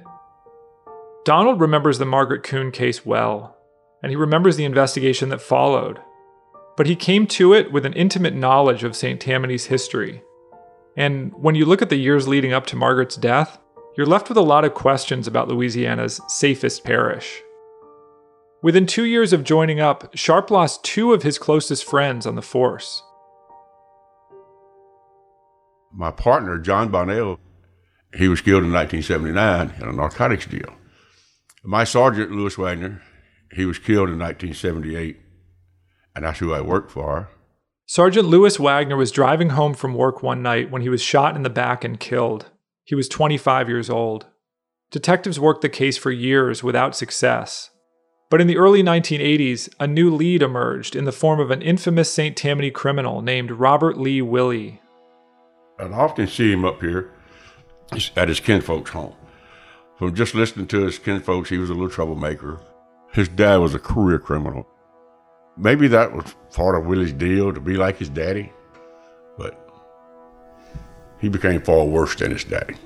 Donald 1.25 1.61
remembers 1.61 1.99
the 1.99 2.05
Margaret 2.05 2.43
Coon 2.45 2.71
case 2.71 3.05
well, 3.05 3.57
and 4.03 4.11
he 4.11 4.17
remembers 4.17 4.57
the 4.57 4.65
investigation 4.65 5.29
that 5.31 5.43
followed. 5.43 6.01
But 6.77 6.87
he 6.87 6.97
came 6.97 7.27
to 7.29 7.53
it 7.53 7.73
with 7.73 7.85
an 7.85 7.93
intimate 7.95 8.35
knowledge 8.35 8.85
of 8.85 8.97
St. 8.97 9.21
Tammany's 9.21 9.67
history. 9.67 10.23
And 10.97 11.33
when 11.35 11.55
you 11.55 11.65
look 11.65 11.83
at 11.83 11.91
the 11.91 11.97
years 11.97 12.29
leading 12.29 12.53
up 12.53 12.67
to 12.67 12.77
Margaret's 12.77 13.17
death, 13.17 13.59
you're 13.97 14.07
left 14.07 14.29
with 14.29 14.39
a 14.39 14.43
lot 14.43 14.65
of 14.65 14.75
questions 14.75 15.27
about 15.27 15.49
Louisiana's 15.49 16.21
safest 16.29 16.85
parish. 16.85 17.43
Within 18.63 18.87
two 18.87 19.05
years 19.05 19.33
of 19.33 19.43
joining 19.43 19.81
up, 19.81 20.17
Sharp 20.17 20.49
lost 20.49 20.85
two 20.85 21.13
of 21.13 21.25
his 21.25 21.37
closest 21.37 21.85
friends 21.85 22.27
on 22.27 22.37
the 22.37 22.43
force. 22.43 23.03
My 25.93 26.13
partner, 26.13 26.59
John 26.59 26.89
Bonnell, 26.89 27.41
he 28.15 28.29
was 28.29 28.41
killed 28.41 28.63
in 28.63 28.73
1979 28.73 29.75
in 29.81 29.89
a 29.89 29.93
narcotics 29.93 30.47
deal. 30.47 30.75
My 31.65 31.83
sergeant, 31.83 32.31
Lewis 32.31 32.57
Wagner, 32.57 33.03
he 33.53 33.67
was 33.67 33.81
killed 33.81 34.09
in 34.09 34.19
1978, 34.19 35.19
and 36.15 36.25
that's 36.25 36.39
who 36.39 36.55
I 36.55 36.61
worked 36.61 36.93
for. 36.93 37.31
Sergeant 37.87 38.29
Lewis 38.29 38.61
Wagner 38.61 38.97
was 38.97 39.11
driving 39.11 39.51
home 39.51 39.75
from 39.75 39.95
work 39.95 40.23
one 40.23 40.41
night 40.41 40.71
when 40.71 40.83
he 40.83 40.89
was 40.89 41.03
shot 41.03 41.35
in 41.35 41.43
the 41.43 41.51
back 41.51 41.83
and 41.83 41.99
killed. 41.99 42.47
He 42.85 42.95
was 42.95 43.09
25 43.09 43.69
years 43.69 43.91
old. 43.91 44.27
Detectives 44.93 45.41
worked 45.41 45.63
the 45.63 45.69
case 45.69 45.99
for 45.99 46.13
years 46.13 46.63
without 46.63 46.95
success. 46.95 47.71
But 48.33 48.41
in 48.41 48.47
the 48.47 48.57
early 48.57 48.83
1980s, 48.83 49.69
a 49.79 49.87
new 49.87 50.11
lead 50.11 50.41
emerged 50.41 50.97
in 50.97 51.05
the 51.05 51.13
form 51.13 51.39
of 51.39 51.51
an 51.51 51.61
infamous 51.61 52.11
St. 52.11 52.35
Tammany 52.35 52.71
criminal 52.71 53.21
named 53.21 53.51
Robert 53.51 53.99
Lee 53.99 54.23
Willie. 54.23 54.81
I'd 55.79 55.93
often 55.93 56.27
see 56.27 56.51
him 56.51 56.65
up 56.65 56.81
here 56.81 57.11
at 58.17 58.29
his 58.31 58.41
kinfolk's 58.41 58.93
home. 58.93 59.13
From 59.99 60.15
just 60.15 60.35
listening 60.35 60.67
to 60.69 60.81
his 60.81 60.99
kinfolks, 60.99 61.51
he 61.51 61.59
was 61.59 61.69
a 61.69 61.75
little 61.75 61.91
troublemaker. 61.91 62.59
His 63.13 63.29
dad 63.29 63.59
was 63.59 63.75
a 63.75 63.79
career 63.79 64.19
criminal. 64.19 64.67
Maybe 65.59 65.87
that 65.89 66.17
was 66.17 66.35
part 66.55 66.81
of 66.81 66.87
Willie's 66.87 67.13
deal 67.13 67.53
to 67.53 67.61
be 67.61 67.77
like 67.77 67.99
his 67.99 68.09
daddy, 68.09 68.51
but 69.37 69.61
he 71.21 71.29
became 71.29 71.61
far 71.61 71.85
worse 71.85 72.17
than 72.17 72.31
his 72.31 72.45
daddy. 72.45 72.77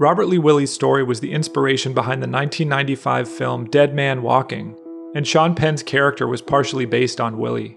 Robert 0.00 0.26
Lee 0.26 0.38
Willie's 0.38 0.72
story 0.72 1.02
was 1.02 1.18
the 1.18 1.32
inspiration 1.32 1.92
behind 1.92 2.22
the 2.22 2.28
1995 2.28 3.28
film 3.28 3.64
Dead 3.64 3.96
Man 3.96 4.22
Walking, 4.22 4.78
and 5.16 5.26
Sean 5.26 5.56
Penn's 5.56 5.82
character 5.82 6.28
was 6.28 6.40
partially 6.40 6.84
based 6.84 7.20
on 7.20 7.36
Willie. 7.36 7.76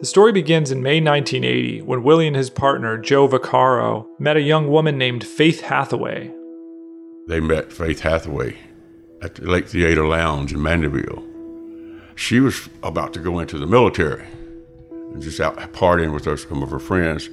The 0.00 0.04
story 0.04 0.30
begins 0.30 0.70
in 0.70 0.82
May 0.82 1.00
1980 1.00 1.80
when 1.82 2.02
Willie 2.02 2.26
and 2.26 2.36
his 2.36 2.50
partner, 2.50 2.98
Joe 2.98 3.26
Vaccaro, 3.26 4.08
met 4.18 4.36
a 4.36 4.42
young 4.42 4.68
woman 4.68 4.98
named 4.98 5.24
Faith 5.24 5.62
Hathaway. 5.62 6.30
They 7.28 7.40
met 7.40 7.72
Faith 7.72 8.00
Hathaway 8.00 8.58
at 9.22 9.36
the 9.36 9.50
Lake 9.50 9.68
Theater 9.68 10.06
Lounge 10.06 10.52
in 10.52 10.60
Mandeville. 10.60 11.24
She 12.14 12.40
was 12.40 12.68
about 12.82 13.14
to 13.14 13.20
go 13.20 13.38
into 13.38 13.56
the 13.56 13.66
military 13.66 14.26
and 14.90 15.22
just 15.22 15.40
out 15.40 15.56
partying 15.72 16.12
with 16.12 16.38
some 16.38 16.62
of 16.62 16.70
her 16.70 16.78
friends. 16.78 17.30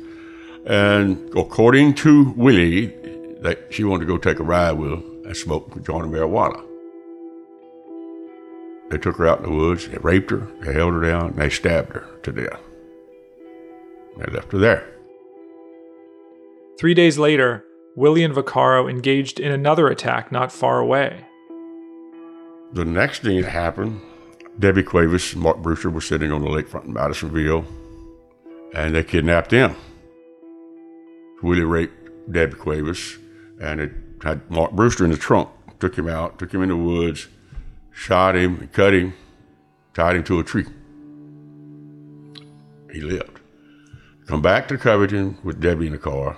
And 0.65 1.17
according 1.35 1.95
to 1.95 2.33
Willie, 2.37 2.93
that 3.41 3.73
she 3.73 3.83
wanted 3.83 4.05
to 4.05 4.11
go 4.11 4.17
take 4.17 4.39
a 4.39 4.43
ride 4.43 4.73
with 4.73 4.91
him 4.91 5.23
and 5.25 5.35
smoke 5.35 5.71
joint 5.83 6.11
marijuana. 6.11 6.63
They 8.89 8.97
took 8.97 9.17
her 9.17 9.27
out 9.27 9.39
in 9.39 9.49
the 9.49 9.55
woods, 9.55 9.87
they 9.87 9.97
raped 9.97 10.31
her, 10.31 10.47
they 10.61 10.73
held 10.73 10.93
her 10.93 11.01
down, 11.01 11.31
and 11.31 11.37
they 11.37 11.49
stabbed 11.49 11.93
her 11.93 12.07
to 12.23 12.31
death. 12.31 12.59
They 14.17 14.31
left 14.31 14.51
her 14.53 14.57
there. 14.57 14.89
Three 16.79 16.93
days 16.93 17.17
later, 17.17 17.65
Willie 17.95 18.23
and 18.23 18.33
Vaccaro 18.33 18.89
engaged 18.89 19.39
in 19.39 19.51
another 19.51 19.87
attack 19.87 20.31
not 20.31 20.51
far 20.51 20.79
away. 20.79 21.25
The 22.73 22.85
next 22.85 23.23
thing 23.23 23.41
that 23.41 23.49
happened, 23.49 24.01
Debbie 24.59 24.83
Cuevas 24.83 25.33
and 25.33 25.41
Mark 25.41 25.57
Brewster 25.61 25.89
were 25.89 26.01
sitting 26.01 26.31
on 26.31 26.41
the 26.41 26.47
lakefront 26.47 26.85
in 26.85 26.93
Madisonville, 26.93 27.65
and 28.73 28.95
they 28.95 29.03
kidnapped 29.03 29.49
them. 29.49 29.75
Willie 31.41 31.63
raped 31.63 32.31
Debbie 32.31 32.55
Cuevas, 32.55 33.17
and 33.61 33.79
it 33.79 33.91
had 34.23 34.49
Mark 34.49 34.71
Brewster 34.71 35.05
in 35.05 35.11
the 35.11 35.17
trunk. 35.17 35.49
Took 35.79 35.97
him 35.97 36.07
out, 36.09 36.39
took 36.39 36.51
him 36.51 36.63
in 36.63 36.69
the 36.69 36.75
woods, 36.75 37.27
shot 37.91 38.35
him, 38.35 38.67
cut 38.73 38.93
him, 38.93 39.13
tied 39.93 40.15
him 40.15 40.23
to 40.23 40.39
a 40.39 40.43
tree. 40.43 40.65
He 42.91 43.01
lived. 43.01 43.39
Come 44.25 44.41
back 44.41 44.67
to 44.69 44.77
Covington 44.77 45.37
with 45.43 45.61
Debbie 45.61 45.85
in 45.87 45.91
the 45.93 45.99
car, 45.99 46.35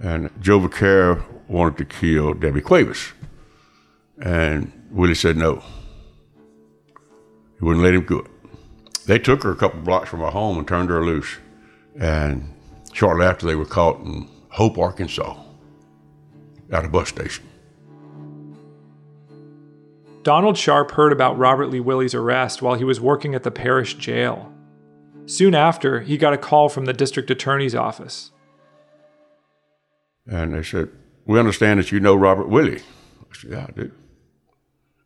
and 0.00 0.30
Joe 0.40 0.60
Vaccaro 0.60 1.24
wanted 1.48 1.78
to 1.78 1.84
kill 1.84 2.34
Debbie 2.34 2.60
Cuevas. 2.60 3.12
And 4.20 4.72
Willie 4.90 5.14
said 5.14 5.36
no. 5.36 5.62
He 7.58 7.64
wouldn't 7.64 7.84
let 7.84 7.94
him 7.94 8.04
do 8.04 8.20
it. 8.20 8.26
They 9.06 9.18
took 9.18 9.42
her 9.44 9.52
a 9.52 9.56
couple 9.56 9.80
blocks 9.80 10.08
from 10.10 10.20
her 10.20 10.30
home 10.30 10.58
and 10.58 10.68
turned 10.68 10.90
her 10.90 11.04
loose. 11.04 11.38
And 11.98 12.54
shortly 12.92 13.24
after, 13.24 13.46
they 13.46 13.54
were 13.54 13.64
caught 13.64 14.00
in 14.00 14.28
Hope, 14.50 14.78
Arkansas, 14.78 15.36
at 16.70 16.84
a 16.84 16.88
bus 16.88 17.08
station. 17.08 17.44
Donald 20.22 20.58
Sharp 20.58 20.90
heard 20.90 21.12
about 21.12 21.38
Robert 21.38 21.68
Lee 21.68 21.80
Willie's 21.80 22.14
arrest 22.14 22.60
while 22.60 22.74
he 22.74 22.84
was 22.84 23.00
working 23.00 23.34
at 23.34 23.44
the 23.44 23.50
parish 23.50 23.94
jail. 23.94 24.52
Soon 25.26 25.54
after, 25.54 26.00
he 26.00 26.16
got 26.16 26.32
a 26.32 26.38
call 26.38 26.68
from 26.68 26.84
the 26.84 26.92
district 26.92 27.30
attorney's 27.30 27.74
office. 27.74 28.30
And 30.26 30.52
they 30.54 30.62
said, 30.62 30.90
We 31.26 31.38
understand 31.38 31.80
that 31.80 31.92
you 31.92 32.00
know 32.00 32.14
Robert 32.14 32.48
Willie. 32.48 32.80
I 32.80 33.34
said, 33.36 33.50
Yeah, 33.50 33.66
I 33.68 33.72
do. 33.72 33.92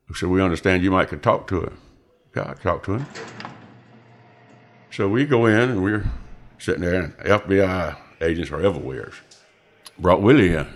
They 0.09 0.15
said, 0.15 0.29
We 0.29 0.43
understand 0.43 0.83
you 0.83 0.91
might 0.91 1.09
could 1.09 1.23
talk 1.23 1.47
to 1.49 1.63
him. 1.63 1.79
Yeah, 2.35 2.51
I 2.51 2.55
talked 2.55 2.87
to 2.87 2.95
him. 2.95 3.07
So 4.91 5.09
we 5.09 5.25
go 5.25 5.47
in 5.47 5.71
and 5.71 5.83
we're 5.83 6.05
sitting 6.59 6.83
there, 6.83 7.01
and 7.01 7.17
FBI 7.19 7.97
agents 8.21 8.51
are 8.51 8.61
everywhere. 8.61 9.13
Brought 9.99 10.23
Willie 10.23 10.55
in. 10.55 10.67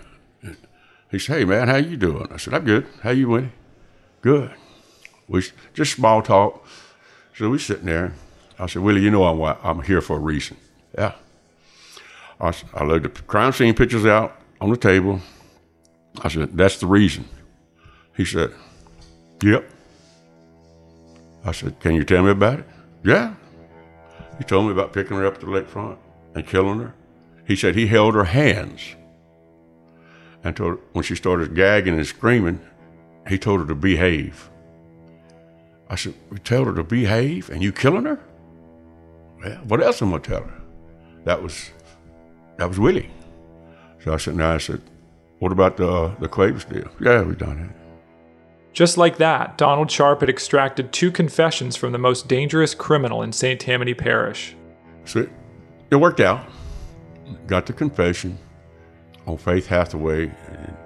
He 1.10 1.18
said, 1.18 1.38
"Hey 1.38 1.44
man, 1.44 1.68
how 1.68 1.76
you 1.76 1.96
doing?" 1.96 2.28
I 2.32 2.36
said, 2.36 2.54
"I'm 2.54 2.64
good. 2.64 2.86
How 3.02 3.10
you, 3.10 3.28
Willie?" 3.28 3.52
Good. 4.22 4.50
We 5.28 5.42
just 5.74 5.92
small 5.92 6.22
talk. 6.22 6.66
So 7.34 7.50
we 7.50 7.58
sitting 7.58 7.86
there. 7.86 8.12
I 8.58 8.66
said, 8.66 8.82
Willie, 8.82 9.02
you 9.02 9.10
know 9.10 9.24
I'm 9.24 9.58
I'm 9.62 9.82
here 9.82 10.00
for 10.00 10.16
a 10.16 10.20
reason. 10.20 10.56
Yeah. 10.96 11.12
I, 12.40 12.52
I 12.74 12.84
laid 12.84 13.02
the 13.02 13.08
crime 13.08 13.52
scene 13.52 13.74
pictures 13.74 14.06
out 14.06 14.40
on 14.60 14.70
the 14.70 14.76
table. 14.76 15.20
I 16.22 16.28
said, 16.28 16.56
that's 16.56 16.78
the 16.78 16.86
reason. 16.86 17.28
He 18.16 18.24
said, 18.24 18.52
yep. 19.42 19.70
I 21.44 21.52
said, 21.52 21.78
can 21.80 21.94
you 21.94 22.04
tell 22.04 22.22
me 22.22 22.30
about 22.30 22.60
it? 22.60 22.66
Yeah. 23.04 23.34
He 24.38 24.44
told 24.44 24.66
me 24.66 24.72
about 24.72 24.92
picking 24.92 25.16
her 25.16 25.26
up 25.26 25.34
at 25.34 25.40
the 25.40 25.46
lakefront 25.46 25.98
and 26.34 26.46
killing 26.46 26.80
her. 26.80 26.94
He 27.46 27.56
said 27.56 27.74
he 27.74 27.86
held 27.86 28.14
her 28.14 28.24
hands 28.24 28.96
and 30.46 30.56
told 30.56 30.74
her, 30.74 30.80
when 30.92 31.02
she 31.02 31.16
started 31.16 31.56
gagging 31.56 31.94
and 31.94 32.06
screaming, 32.06 32.60
he 33.28 33.36
told 33.36 33.60
her 33.60 33.66
to 33.66 33.74
behave. 33.74 34.48
I 35.90 35.96
said, 35.96 36.14
we 36.30 36.38
tell 36.38 36.64
her 36.64 36.74
to 36.74 36.84
behave 36.84 37.50
and 37.50 37.62
you 37.62 37.72
killing 37.72 38.04
her? 38.04 38.20
Well, 39.42 39.56
what 39.64 39.82
else 39.82 40.00
am 40.02 40.14
I 40.14 40.18
tell 40.18 40.44
her? 40.44 40.62
That 41.24 41.42
was 41.42 41.70
that 42.58 42.68
was 42.68 42.78
Willie. 42.78 43.10
So 44.02 44.14
I 44.14 44.16
said, 44.18 44.36
now 44.36 44.54
I 44.54 44.58
said, 44.58 44.80
what 45.40 45.50
about 45.50 45.76
the 45.76 45.88
uh, 45.88 46.14
the 46.20 46.28
Cuevas 46.28 46.64
deal? 46.64 46.88
Yeah, 47.00 47.22
we 47.22 47.34
done 47.34 47.58
it. 47.58 47.70
Just 48.72 48.96
like 48.96 49.16
that, 49.16 49.58
Donald 49.58 49.90
Sharp 49.90 50.20
had 50.20 50.28
extracted 50.28 50.92
two 50.92 51.10
confessions 51.10 51.76
from 51.76 51.92
the 51.92 51.98
most 51.98 52.28
dangerous 52.28 52.74
criminal 52.74 53.22
in 53.22 53.32
St. 53.32 53.58
Tammany 53.58 53.94
Parish. 53.94 54.54
So 55.06 55.20
it, 55.20 55.30
it 55.90 55.96
worked 55.96 56.20
out. 56.20 56.46
Got 57.46 57.66
the 57.66 57.72
confession 57.72 58.38
on 59.26 59.36
Faith 59.36 59.66
Hathaway 59.66 60.32
and 60.48 60.76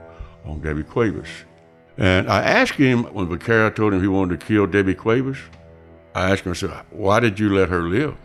on 0.45 0.61
Debbie 0.61 0.83
Cuevas. 0.83 1.29
And 1.97 2.31
I 2.31 2.43
asked 2.43 2.75
him 2.75 3.05
when 3.13 3.29
Vaccaro 3.29 3.75
told 3.75 3.93
him 3.93 4.01
he 4.01 4.09
wanted 4.09 4.41
to 4.41 4.47
kill 4.47 4.67
Debbie 4.67 4.95
Cuevas, 4.95 5.39
I 6.15 6.33
asked 6.33 6.45
him, 6.45 6.53
I 6.53 6.55
said, 6.55 6.71
why 6.91 7.21
did 7.21 7.39
you 7.39 7.55
let 7.55 7.69
her 7.69 7.83
live? 7.83 8.17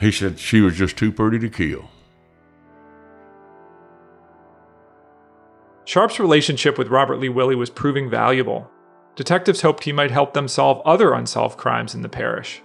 He 0.00 0.12
said 0.12 0.38
she 0.38 0.60
was 0.60 0.76
just 0.76 0.96
too 0.96 1.12
pretty 1.12 1.38
to 1.38 1.48
kill. 1.48 1.88
Sharp's 5.84 6.18
relationship 6.18 6.76
with 6.76 6.88
Robert 6.88 7.20
Lee 7.20 7.28
Willie 7.28 7.54
was 7.54 7.70
proving 7.70 8.10
valuable. 8.10 8.68
Detectives 9.14 9.62
hoped 9.62 9.84
he 9.84 9.92
might 9.92 10.10
help 10.10 10.34
them 10.34 10.48
solve 10.48 10.82
other 10.84 11.14
unsolved 11.14 11.56
crimes 11.56 11.94
in 11.94 12.02
the 12.02 12.08
parish. 12.08 12.60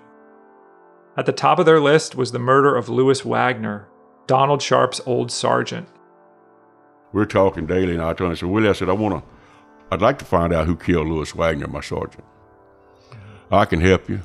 At 1.16 1.26
the 1.26 1.32
top 1.32 1.60
of 1.60 1.66
their 1.66 1.80
list 1.80 2.16
was 2.16 2.32
the 2.32 2.40
murder 2.40 2.76
of 2.76 2.90
Lewis 2.90 3.24
Wagner, 3.24 3.88
Donald 4.28 4.62
Sharp's 4.62 5.02
old 5.06 5.32
sergeant. 5.32 5.88
We're 7.14 7.26
talking 7.26 7.66
daily, 7.66 7.94
and 7.94 8.02
I 8.02 8.14
told 8.14 8.28
him, 8.28 8.32
I 8.32 8.36
said, 8.36 8.50
Willie, 8.50 8.70
I 8.70 8.74
said, 8.74 8.90
I 8.90 8.94
want 8.94 9.24
to, 9.24 9.30
I'd 9.92 10.02
like 10.02 10.18
to 10.20 10.26
find 10.26 10.54
out 10.54 10.68
who 10.68 10.76
killed 10.76 11.08
Lewis 11.08 11.36
Wagner, 11.36 11.68
my 11.68 11.82
sergeant. 11.82 12.24
I 13.52 13.66
can 13.66 13.82
help 13.82 14.10
you. 14.10 14.22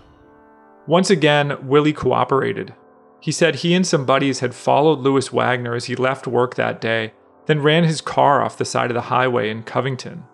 Once 0.86 1.10
again, 1.10 1.66
Willie 1.66 1.92
cooperated. 1.92 2.74
He 3.18 3.32
said 3.32 3.56
he 3.56 3.74
and 3.74 3.84
some 3.84 4.06
buddies 4.06 4.38
had 4.38 4.54
followed 4.54 5.00
Lewis 5.00 5.32
Wagner 5.32 5.74
as 5.74 5.86
he 5.86 5.96
left 5.96 6.28
work 6.28 6.54
that 6.54 6.80
day 6.80 7.12
then 7.46 7.62
ran 7.62 7.84
his 7.84 8.00
car 8.00 8.42
off 8.42 8.58
the 8.58 8.64
side 8.64 8.90
of 8.90 8.94
the 8.94 9.02
highway 9.02 9.48
in 9.50 9.62
Covington. 9.62 10.24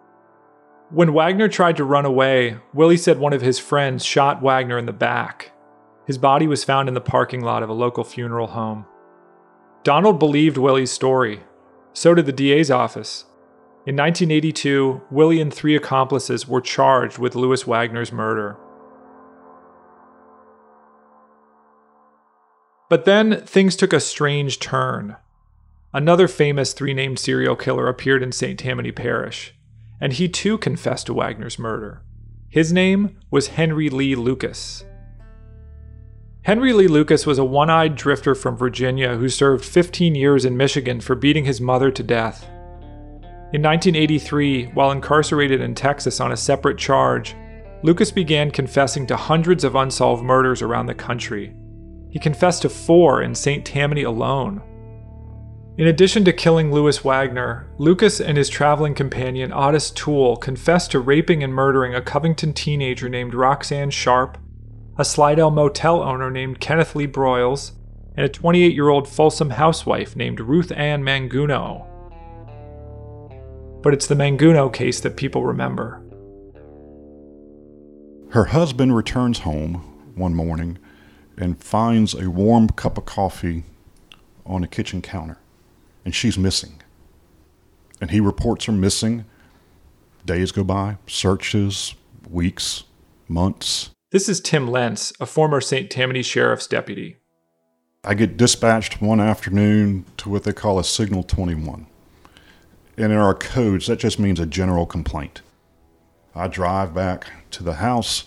When 0.90 1.14
Wagner 1.14 1.49
tried 1.49 1.76
to 1.76 1.85
run 1.85 2.04
away, 2.04 2.59
Willie 2.75 2.97
said 2.97 3.19
one 3.19 3.33
of 3.33 3.40
his 3.40 3.59
friends 3.59 4.04
shot 4.04 4.42
Wagner 4.42 4.78
in 4.78 4.87
the 4.87 4.92
back. 4.92 5.52
His 6.07 6.19
body 6.19 6.47
was 6.47 6.64
found 6.64 6.88
in 6.88 6.95
the 6.95 7.00
parking 7.00 7.42
lot 7.42 7.62
of 7.62 7.71
a 7.71 7.75
local 7.75 8.04
funeral 8.04 8.49
home. 8.49 8.87
Donald 9.85 10.19
believed 10.19 10.57
Willie's 10.57 10.93
story. 10.93 11.43
So 11.93 12.15
did 12.15 12.27
the 12.27 12.33
DA's 12.33 12.71
office. 12.71 13.25
In 13.85 13.97
1982, 13.97 15.03
Willie 15.11 15.41
and 15.41 15.53
three 15.53 15.75
accomplices 15.75 16.47
were 16.47 16.61
charged 16.61 17.19
with 17.19 17.35
Lewis 17.35 17.67
Wagner's 17.67 18.12
murder. 18.12 18.57
But 22.89 23.05
then 23.07 23.45
things 23.45 23.75
took 23.75 23.93
a 23.93 23.99
strange 23.99 24.61
turn. 24.61 25.17
Another 25.93 26.29
famous 26.29 26.73
three 26.73 26.95
named 26.95 27.19
serial 27.19 27.57
killer 27.57 27.89
appeared 27.89 28.23
in 28.23 28.31
St. 28.31 28.59
Tammany 28.59 28.93
Parish, 28.93 29.53
and 30.01 30.12
he 30.12 30.29
too 30.29 30.59
confessed 30.59 31.07
to 31.07 31.14
Wagner's 31.14 31.59
murder. 31.59 32.03
His 32.49 32.73
name 32.73 33.18
was 33.31 33.49
Henry 33.49 33.90
Lee 33.90 34.14
Lucas. 34.14 34.85
Henry 36.44 36.72
Lee 36.72 36.88
Lucas 36.88 37.24
was 37.24 37.38
a 37.38 37.44
one 37.44 37.70
eyed 37.70 37.94
drifter 37.94 38.35
from 38.35 38.57
Virginia 38.57 39.14
who 39.16 39.28
served 39.28 39.64
15 39.64 40.16
years 40.16 40.44
in 40.44 40.57
Michigan 40.57 41.00
for 41.00 41.14
beating 41.14 41.44
his 41.44 41.61
mother 41.61 41.88
to 41.92 42.02
death. 42.02 42.42
In 43.52 43.62
1983, 43.62 44.72
while 44.74 44.90
incarcerated 44.90 45.61
in 45.61 45.76
Texas 45.76 46.18
on 46.18 46.33
a 46.33 46.37
separate 46.37 46.78
charge, 46.78 47.37
Lucas 47.85 48.11
began 48.11 48.50
confessing 48.50 49.07
to 49.07 49.16
hundreds 49.16 49.62
of 49.62 49.76
unsolved 49.76 50.24
murders 50.24 50.62
around 50.62 50.87
the 50.87 50.94
country. 50.94 51.55
He 52.11 52.18
confessed 52.18 52.62
to 52.62 52.68
four 52.68 53.22
in 53.22 53.37
St. 53.37 53.64
Tammany 53.64 54.02
alone. 54.02 54.62
In 55.78 55.87
addition 55.87 56.24
to 56.24 56.33
killing 56.33 56.72
Lewis 56.72 57.05
Wagner, 57.05 57.68
Lucas 57.78 58.20
and 58.20 58.37
his 58.37 58.48
traveling 58.48 58.94
companion 58.94 59.52
Otis 59.52 59.92
Toole 59.92 60.37
confessed 60.38 60.90
to 60.90 60.98
raping 60.98 61.44
and 61.44 61.55
murdering 61.55 61.94
a 61.94 62.02
Covington 62.02 62.52
teenager 62.52 63.09
named 63.09 63.33
Roxanne 63.33 63.90
Sharp, 63.90 64.38
a 64.98 65.05
Slidell 65.05 65.50
motel 65.50 66.02
owner 66.02 66.31
named 66.31 66.61
Kenneth 66.61 66.94
Lee 66.94 67.07
Broyles, 67.07 67.72
and 68.16 68.24
a 68.24 68.28
28 68.28 68.74
year 68.74 68.88
old 68.88 69.09
Folsom 69.09 69.50
housewife 69.50 70.14
named 70.16 70.40
Ruth 70.40 70.70
Ann 70.72 71.02
Manguno. 71.02 71.87
But 73.83 73.94
it's 73.94 74.07
the 74.07 74.14
Manguno 74.14 74.72
case 74.72 75.00
that 75.00 75.16
people 75.16 75.44
remember. 75.44 76.02
Her 78.31 78.46
husband 78.46 78.94
returns 78.94 79.40
home 79.40 79.74
one 80.14 80.35
morning 80.35 80.78
and 81.37 81.62
finds 81.62 82.14
a 82.14 82.31
warm 82.31 82.68
cup 82.68 82.98
of 82.98 83.07
coffee 83.07 83.64
on 84.44 84.61
the 84.61 84.68
kitchen 84.68 85.02
counter 85.02 85.38
and 86.05 86.14
she's 86.14 86.38
missing. 86.38 86.83
And 88.00 88.11
he 88.11 88.20
reports 88.20 88.64
her 88.66 88.72
missing. 88.72 89.24
Days 90.24 90.52
go 90.52 90.64
by, 90.64 90.98
searches, 91.07 91.94
weeks, 92.28 92.85
months. 93.28 93.91
This 94.12 94.29
is 94.29 94.42
Tim 94.42 94.68
Lentz, 94.68 95.11
a 95.20 95.25
former 95.25 95.62
St. 95.62 95.90
Tammany 95.90 96.22
Sheriff's 96.22 96.66
deputy. 96.66 97.16
I 98.05 98.12
get 98.12 98.37
dispatched 98.37 99.01
one 99.01 99.20
afternoon 99.20 100.05
to 100.18 100.29
what 100.29 100.44
they 100.44 100.53
call 100.53 100.79
a 100.79 100.85
Signal 100.85 101.22
21. 101.22 101.87
And 102.98 103.11
in 103.11 103.18
our 103.18 103.33
codes, 103.33 103.87
that 103.87 103.98
just 103.98 104.18
means 104.18 104.38
a 104.38 104.44
general 104.44 104.85
complaint. 104.85 105.40
I 106.35 106.46
drive 106.48 106.92
back 106.92 107.27
to 107.53 107.62
the 107.62 107.72
house, 107.72 108.25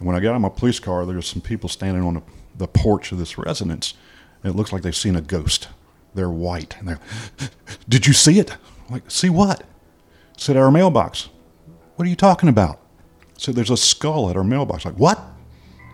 and 0.00 0.08
when 0.08 0.16
I 0.16 0.18
get 0.18 0.30
out 0.30 0.34
of 0.34 0.42
my 0.42 0.48
police 0.48 0.80
car, 0.80 1.06
there's 1.06 1.28
some 1.28 1.40
people 1.40 1.68
standing 1.68 2.02
on 2.02 2.14
the, 2.14 2.22
the 2.56 2.66
porch 2.66 3.12
of 3.12 3.18
this 3.18 3.38
residence, 3.38 3.94
and 4.42 4.52
it 4.52 4.56
looks 4.56 4.72
like 4.72 4.82
they've 4.82 4.96
seen 4.96 5.14
a 5.14 5.20
ghost. 5.20 5.68
They're 6.16 6.30
white. 6.30 6.76
And 6.80 6.88
they're, 6.88 7.00
did 7.88 8.08
you 8.08 8.12
see 8.12 8.40
it? 8.40 8.50
I'm 8.88 8.94
like, 8.94 9.08
see 9.08 9.30
what? 9.30 9.62
Said 10.36 10.56
our 10.56 10.72
mailbox. 10.72 11.28
What 11.94 12.06
are 12.06 12.10
you 12.10 12.16
talking 12.16 12.48
about? 12.48 12.81
So 13.42 13.50
there's 13.50 13.70
a 13.70 13.76
skull 13.76 14.30
at 14.30 14.36
our 14.36 14.44
mailbox. 14.44 14.84
Like, 14.84 14.94
what? 14.94 15.20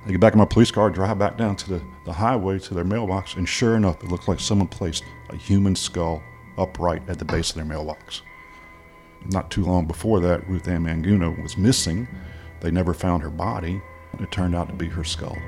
I 0.05 0.11
get 0.11 0.21
back 0.21 0.35
in 0.35 0.39
my 0.39 0.45
police 0.45 0.71
car, 0.71 0.91
drive 0.91 1.19
back 1.19 1.39
down 1.39 1.57
to 1.57 1.71
the, 1.71 1.83
the 2.05 2.13
highway 2.13 2.59
to 2.59 2.75
their 2.75 2.85
mailbox, 2.85 3.37
and 3.37 3.49
sure 3.49 3.75
enough, 3.75 4.05
it 4.05 4.11
looked 4.11 4.29
like 4.29 4.39
someone 4.39 4.69
placed 4.69 5.03
a 5.31 5.37
human 5.37 5.75
skull 5.75 6.23
upright 6.59 7.09
at 7.09 7.19
the 7.19 7.25
base 7.25 7.49
of 7.49 7.57
their 7.57 7.65
mailbox. 7.65 8.21
Not 9.31 9.51
too 9.51 9.65
long 9.65 9.87
before 9.87 10.21
that, 10.21 10.47
Ruth 10.47 10.69
Ann 10.69 10.85
Manguno 10.85 11.43
was 11.43 11.57
missing. 11.57 12.07
They 12.61 12.71
never 12.71 12.93
found 12.93 13.23
her 13.23 13.31
body. 13.31 13.81
It 14.21 14.31
turned 14.31 14.55
out 14.55 14.69
to 14.69 14.75
be 14.75 14.89
her 14.89 15.03
skull. 15.03 15.39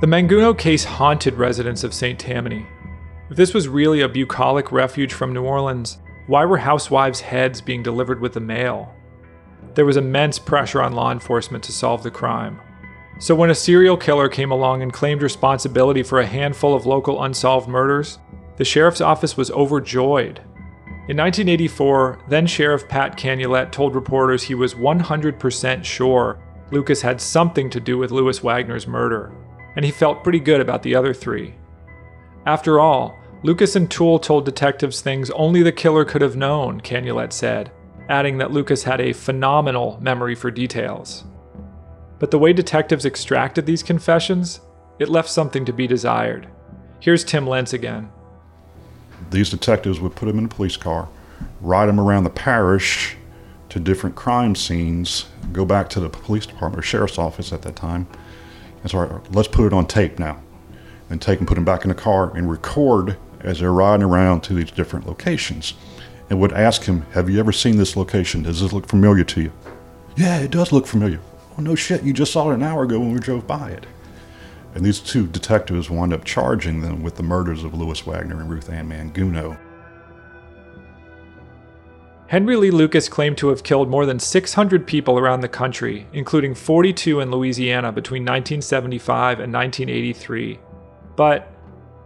The 0.00 0.08
Manguno 0.08 0.58
case 0.58 0.82
haunted 0.82 1.34
residents 1.34 1.84
of 1.84 1.94
St. 1.94 2.18
Tammany. 2.18 2.66
If 3.30 3.36
this 3.36 3.54
was 3.54 3.68
really 3.68 4.00
a 4.00 4.08
bucolic 4.08 4.72
refuge 4.72 5.12
from 5.12 5.32
New 5.32 5.44
Orleans, 5.44 5.98
why 6.26 6.44
were 6.44 6.58
housewives' 6.58 7.20
heads 7.20 7.60
being 7.60 7.82
delivered 7.82 8.20
with 8.20 8.32
the 8.32 8.40
mail? 8.40 8.94
There 9.74 9.84
was 9.84 9.96
immense 9.96 10.38
pressure 10.38 10.82
on 10.82 10.92
law 10.92 11.12
enforcement 11.12 11.64
to 11.64 11.72
solve 11.72 12.02
the 12.02 12.10
crime. 12.10 12.60
So 13.18 13.34
when 13.34 13.50
a 13.50 13.54
serial 13.54 13.96
killer 13.96 14.28
came 14.28 14.50
along 14.50 14.82
and 14.82 14.92
claimed 14.92 15.22
responsibility 15.22 16.02
for 16.02 16.20
a 16.20 16.26
handful 16.26 16.74
of 16.74 16.86
local 16.86 17.22
unsolved 17.22 17.68
murders, 17.68 18.18
the 18.56 18.64
sheriff's 18.64 19.00
office 19.00 19.36
was 19.36 19.50
overjoyed. 19.50 20.40
In 21.08 21.16
1984, 21.16 22.24
then 22.28 22.46
Sheriff 22.46 22.88
Pat 22.88 23.16
Canulette 23.16 23.72
told 23.72 23.94
reporters 23.94 24.42
he 24.42 24.54
was 24.54 24.74
100% 24.74 25.84
sure 25.84 26.38
Lucas 26.72 27.00
had 27.00 27.20
something 27.20 27.70
to 27.70 27.80
do 27.80 27.96
with 27.96 28.10
Lewis 28.10 28.42
Wagner's 28.42 28.86
murder 28.86 29.32
and 29.76 29.84
he 29.84 29.90
felt 29.90 30.24
pretty 30.24 30.40
good 30.40 30.60
about 30.60 30.82
the 30.82 30.94
other 30.94 31.14
three. 31.14 31.54
After 32.46 32.80
all, 32.80 33.18
Lucas 33.46 33.76
and 33.76 33.88
Toole 33.88 34.18
told 34.18 34.44
detectives 34.44 35.00
things 35.00 35.30
only 35.30 35.62
the 35.62 35.70
killer 35.70 36.04
could 36.04 36.20
have 36.20 36.34
known, 36.34 36.80
Canulette 36.80 37.32
said, 37.32 37.70
adding 38.08 38.38
that 38.38 38.50
Lucas 38.50 38.82
had 38.82 39.00
a 39.00 39.12
phenomenal 39.12 40.00
memory 40.02 40.34
for 40.34 40.50
details. 40.50 41.22
But 42.18 42.32
the 42.32 42.40
way 42.40 42.52
detectives 42.52 43.06
extracted 43.06 43.64
these 43.64 43.84
confessions, 43.84 44.58
it 44.98 45.08
left 45.08 45.28
something 45.28 45.64
to 45.64 45.72
be 45.72 45.86
desired. 45.86 46.48
Here's 46.98 47.22
Tim 47.22 47.46
Lentz 47.46 47.72
again. 47.72 48.10
These 49.30 49.50
detectives 49.50 50.00
would 50.00 50.16
put 50.16 50.28
him 50.28 50.40
in 50.40 50.46
a 50.46 50.48
police 50.48 50.76
car, 50.76 51.08
ride 51.60 51.88
him 51.88 52.00
around 52.00 52.24
the 52.24 52.30
parish 52.30 53.16
to 53.68 53.78
different 53.78 54.16
crime 54.16 54.56
scenes, 54.56 55.26
go 55.52 55.64
back 55.64 55.88
to 55.90 56.00
the 56.00 56.10
police 56.10 56.46
department 56.46 56.80
or 56.80 56.82
sheriff's 56.82 57.16
office 57.16 57.52
at 57.52 57.62
that 57.62 57.76
time, 57.76 58.08
and 58.82 58.90
so 58.90 59.22
let's 59.30 59.46
put 59.46 59.66
it 59.66 59.72
on 59.72 59.86
tape 59.86 60.18
now. 60.18 60.42
And 61.08 61.22
take 61.22 61.38
and 61.38 61.46
put 61.46 61.56
him 61.56 61.64
back 61.64 61.84
in 61.84 61.88
the 61.88 61.94
car 61.94 62.36
and 62.36 62.50
record 62.50 63.16
as 63.46 63.60
they're 63.60 63.72
riding 63.72 64.04
around 64.04 64.42
to 64.42 64.52
these 64.52 64.70
different 64.70 65.06
locations. 65.06 65.72
And 66.28 66.40
would 66.40 66.52
ask 66.52 66.84
him, 66.84 67.02
Have 67.12 67.30
you 67.30 67.38
ever 67.38 67.52
seen 67.52 67.76
this 67.76 67.96
location? 67.96 68.42
Does 68.42 68.60
this 68.60 68.72
look 68.72 68.86
familiar 68.86 69.24
to 69.24 69.40
you? 69.40 69.52
Yeah, 70.16 70.40
it 70.40 70.50
does 70.50 70.72
look 70.72 70.86
familiar. 70.86 71.20
Well, 71.50 71.64
no 71.64 71.74
shit, 71.74 72.02
you 72.02 72.12
just 72.12 72.32
saw 72.32 72.50
it 72.50 72.54
an 72.54 72.62
hour 72.62 72.82
ago 72.82 72.98
when 72.98 73.12
we 73.12 73.20
drove 73.20 73.46
by 73.46 73.70
it. 73.70 73.86
And 74.74 74.84
these 74.84 74.98
two 74.98 75.26
detectives 75.26 75.88
wound 75.88 76.12
up 76.12 76.24
charging 76.24 76.82
them 76.82 77.02
with 77.02 77.16
the 77.16 77.22
murders 77.22 77.64
of 77.64 77.72
Lewis 77.72 78.04
Wagner 78.04 78.40
and 78.40 78.50
Ruth 78.50 78.68
Ann 78.68 78.88
Manguno. 78.88 79.56
Henry 82.26 82.56
Lee 82.56 82.72
Lucas 82.72 83.08
claimed 83.08 83.38
to 83.38 83.48
have 83.48 83.62
killed 83.62 83.88
more 83.88 84.04
than 84.04 84.18
600 84.18 84.84
people 84.84 85.16
around 85.16 85.40
the 85.40 85.48
country, 85.48 86.08
including 86.12 86.56
42 86.56 87.20
in 87.20 87.30
Louisiana 87.30 87.92
between 87.92 88.22
1975 88.22 89.38
and 89.38 89.52
1983. 89.52 90.58
But 91.14 91.55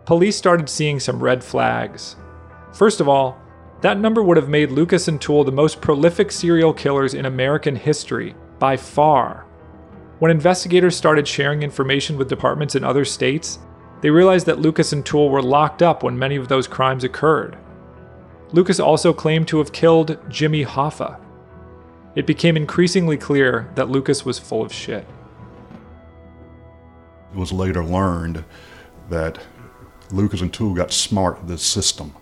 police 0.05 0.37
started 0.37 0.69
seeing 0.69 1.01
some 1.01 1.23
red 1.23 1.43
flags. 1.43 2.17
First 2.73 3.01
of 3.01 3.09
all, 3.09 3.39
that 3.81 3.99
number 3.99 4.23
would 4.23 4.37
have 4.37 4.49
made 4.49 4.71
Lucas 4.71 5.09
and 5.09 5.21
Toole 5.21 5.45
the 5.45 5.53
most 5.53 5.81
prolific 5.81 6.31
serial 6.31 6.73
killers 6.73 7.15
in 7.15 7.27
American 7.27 7.77
history, 7.77 8.35
by 8.59 8.77
far. 8.77 9.47
When 10.19 10.31
investigators 10.31 10.95
started 10.95 11.27
sharing 11.27 11.63
information 11.63 12.19
with 12.19 12.29
departments 12.29 12.75
in 12.75 12.85
other 12.85 13.07
states, 13.07 13.59
they 14.03 14.11
realized 14.11 14.47
that 14.47 14.59
Lucas 14.59 14.93
and 14.93 15.05
Toole 15.05 15.31
were 15.31 15.43
locked 15.43 15.83
up 15.83 16.03
when 16.03 16.19
many 16.19 16.37
of 16.37 16.49
those 16.49 16.67
crimes 16.67 17.05
occurred. 17.05 17.57
Lucas 18.53 18.81
also 18.81 19.13
claimed 19.13 19.49
to 19.49 19.59
have 19.59 19.73
killed 19.73 20.19
Jimmy 20.29 20.65
Hoffa. 20.65 21.19
It 22.17 22.27
became 22.27 22.57
increasingly 22.57 23.17
clear 23.17 23.71
that 23.77 23.89
Lucas 23.89 24.25
was 24.25 24.39
full 24.39 24.63
of 24.63 24.73
shit. 24.73 25.07
It 27.33 27.39
was 27.39 27.53
later 27.53 27.85
learned 27.85 28.45
that 29.09 29.39
Lucas 30.13 30.41
and 30.41 30.53
Toole 30.53 30.75
got 30.75 30.93
smart 30.93 31.39
with 31.39 31.49
this 31.49 31.63
system. 31.63 32.15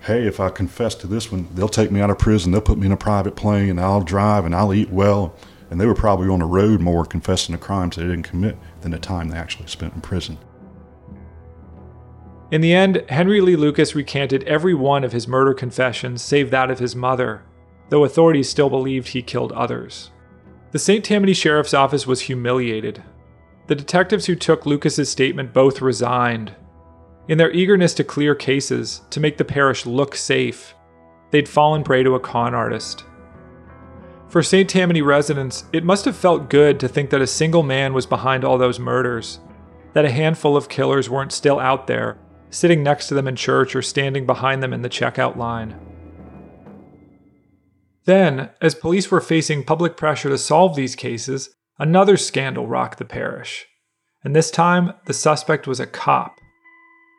Hey, 0.00 0.26
if 0.26 0.40
I 0.40 0.50
confess 0.50 0.94
to 0.96 1.06
this 1.06 1.32
one, 1.32 1.48
they'll 1.54 1.68
take 1.68 1.90
me 1.90 2.00
out 2.00 2.10
of 2.10 2.18
prison, 2.18 2.52
they'll 2.52 2.60
put 2.60 2.78
me 2.78 2.86
in 2.86 2.92
a 2.92 2.96
private 2.96 3.34
plane, 3.34 3.70
and 3.70 3.80
I'll 3.80 4.02
drive 4.02 4.44
and 4.44 4.54
I'll 4.54 4.74
eat 4.74 4.90
well 4.90 5.36
and 5.70 5.80
they 5.80 5.86
were 5.86 5.94
probably 5.94 6.28
on 6.28 6.38
the 6.38 6.46
road 6.46 6.80
more 6.80 7.04
confessing 7.04 7.52
the 7.52 7.58
crimes 7.58 7.96
they 7.96 8.02
didn't 8.02 8.22
commit 8.22 8.56
than 8.80 8.92
the 8.92 8.98
time 8.98 9.28
they 9.28 9.36
actually 9.36 9.66
spent 9.66 9.94
in 9.94 10.00
prison. 10.00 10.38
In 12.50 12.60
the 12.60 12.72
end, 12.72 13.04
Henry 13.08 13.40
Lee 13.40 13.56
Lucas 13.56 13.94
recanted 13.94 14.44
every 14.44 14.74
one 14.74 15.02
of 15.02 15.12
his 15.12 15.26
murder 15.26 15.52
confessions 15.52 16.22
save 16.22 16.50
that 16.50 16.70
of 16.70 16.78
his 16.78 16.94
mother, 16.94 17.42
though 17.88 18.04
authorities 18.04 18.48
still 18.48 18.70
believed 18.70 19.08
he 19.08 19.22
killed 19.22 19.52
others. 19.52 20.12
The 20.70 20.78
St. 20.78 21.04
Tammany 21.04 21.32
Sheriff's 21.32 21.74
Office 21.74 22.06
was 22.06 22.22
humiliated. 22.22 23.02
The 23.66 23.74
detectives 23.74 24.26
who 24.26 24.36
took 24.36 24.64
Lucas's 24.64 25.08
statement 25.08 25.52
both 25.52 25.80
resigned. 25.80 26.54
In 27.28 27.38
their 27.38 27.52
eagerness 27.52 27.92
to 27.94 28.04
clear 28.04 28.34
cases, 28.34 29.02
to 29.10 29.20
make 29.20 29.36
the 29.36 29.44
parish 29.44 29.84
look 29.84 30.14
safe, 30.14 30.74
they'd 31.30 31.48
fallen 31.48 31.82
prey 31.82 32.02
to 32.02 32.14
a 32.14 32.20
con 32.20 32.54
artist. 32.54 33.04
For 34.28 34.42
St. 34.42 34.68
Tammany 34.68 35.02
residents, 35.02 35.64
it 35.72 35.84
must 35.84 36.04
have 36.04 36.16
felt 36.16 36.50
good 36.50 36.78
to 36.80 36.88
think 36.88 37.10
that 37.10 37.22
a 37.22 37.26
single 37.26 37.62
man 37.62 37.94
was 37.94 38.06
behind 38.06 38.44
all 38.44 38.58
those 38.58 38.78
murders, 38.78 39.40
that 39.92 40.04
a 40.04 40.10
handful 40.10 40.56
of 40.56 40.68
killers 40.68 41.10
weren't 41.10 41.32
still 41.32 41.58
out 41.58 41.86
there, 41.86 42.18
sitting 42.50 42.82
next 42.82 43.08
to 43.08 43.14
them 43.14 43.26
in 43.26 43.34
church 43.34 43.74
or 43.74 43.82
standing 43.82 44.26
behind 44.26 44.62
them 44.62 44.72
in 44.72 44.82
the 44.82 44.88
checkout 44.88 45.36
line. 45.36 45.74
Then, 48.04 48.50
as 48.60 48.76
police 48.76 49.10
were 49.10 49.20
facing 49.20 49.64
public 49.64 49.96
pressure 49.96 50.28
to 50.28 50.38
solve 50.38 50.76
these 50.76 50.94
cases, 50.94 51.50
another 51.78 52.16
scandal 52.16 52.68
rocked 52.68 52.98
the 52.98 53.04
parish. 53.04 53.66
And 54.22 54.34
this 54.34 54.50
time, 54.50 54.92
the 55.06 55.12
suspect 55.12 55.66
was 55.66 55.80
a 55.80 55.86
cop. 55.86 56.40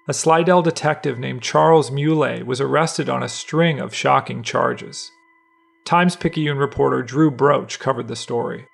A 0.09 0.13
Slidell 0.13 0.61
detective 0.61 1.19
named 1.19 1.41
Charles 1.41 1.91
Muley 1.91 2.41
was 2.41 2.61
arrested 2.61 3.09
on 3.09 3.23
a 3.23 3.27
string 3.27 3.81
of 3.81 3.93
shocking 3.93 4.41
charges. 4.41 5.11
Times 5.83 6.15
Picayune 6.15 6.57
reporter 6.57 7.03
Drew 7.03 7.29
Broach 7.29 7.77
covered 7.77 8.07
the 8.07 8.15
story. 8.15 8.67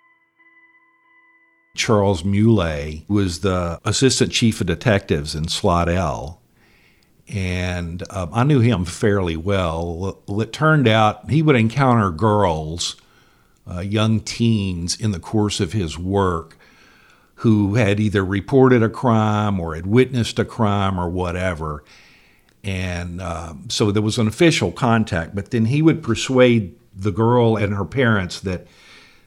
Charles 1.76 2.24
Muley 2.24 3.06
was 3.08 3.39
the 3.39 3.80
assistant 3.84 4.32
chief 4.32 4.62
of 4.62 4.67
detectives 4.67 5.34
in 5.34 5.48
Slidell. 5.48 6.39
And 7.28 8.04
um, 8.12 8.30
I 8.32 8.43
knew 8.43 8.60
him 8.60 8.86
fairly 8.86 9.36
well. 9.36 10.22
It 10.28 10.54
turned 10.54 10.88
out 10.88 11.32
he 11.32 11.41
would 11.41 11.56
encounter 11.56 12.12
girls, 12.12 12.96
uh, 13.67 13.80
young 13.80 14.19
teens, 14.19 14.96
in 14.96 15.13
the 15.13 15.19
course 15.19 15.60
of 15.60 15.74
his 15.74 15.98
work 15.98 16.60
who 17.43 17.75
had 17.75 17.99
either 17.99 18.23
reported 18.23 18.82
a 18.82 18.88
crime 18.88 19.60
or 19.60 19.75
had 19.75 19.86
witnessed 19.86 20.39
a 20.39 20.45
crime 20.45 20.97
or 20.97 21.10
whatever. 21.10 21.84
And 22.63 23.21
um, 23.21 23.65
so 23.69 23.91
there 23.91 24.01
was 24.01 24.17
an 24.17 24.29
official 24.29 24.71
contact, 24.71 25.36
but 25.36 25.51
then 25.51 25.65
he 25.65 25.82
would 25.82 26.01
persuade 26.01 26.73
the 26.95 27.12
girl 27.12 27.58
and 27.58 27.73
her 27.73 27.84
parents 27.84 28.39
that 28.41 28.65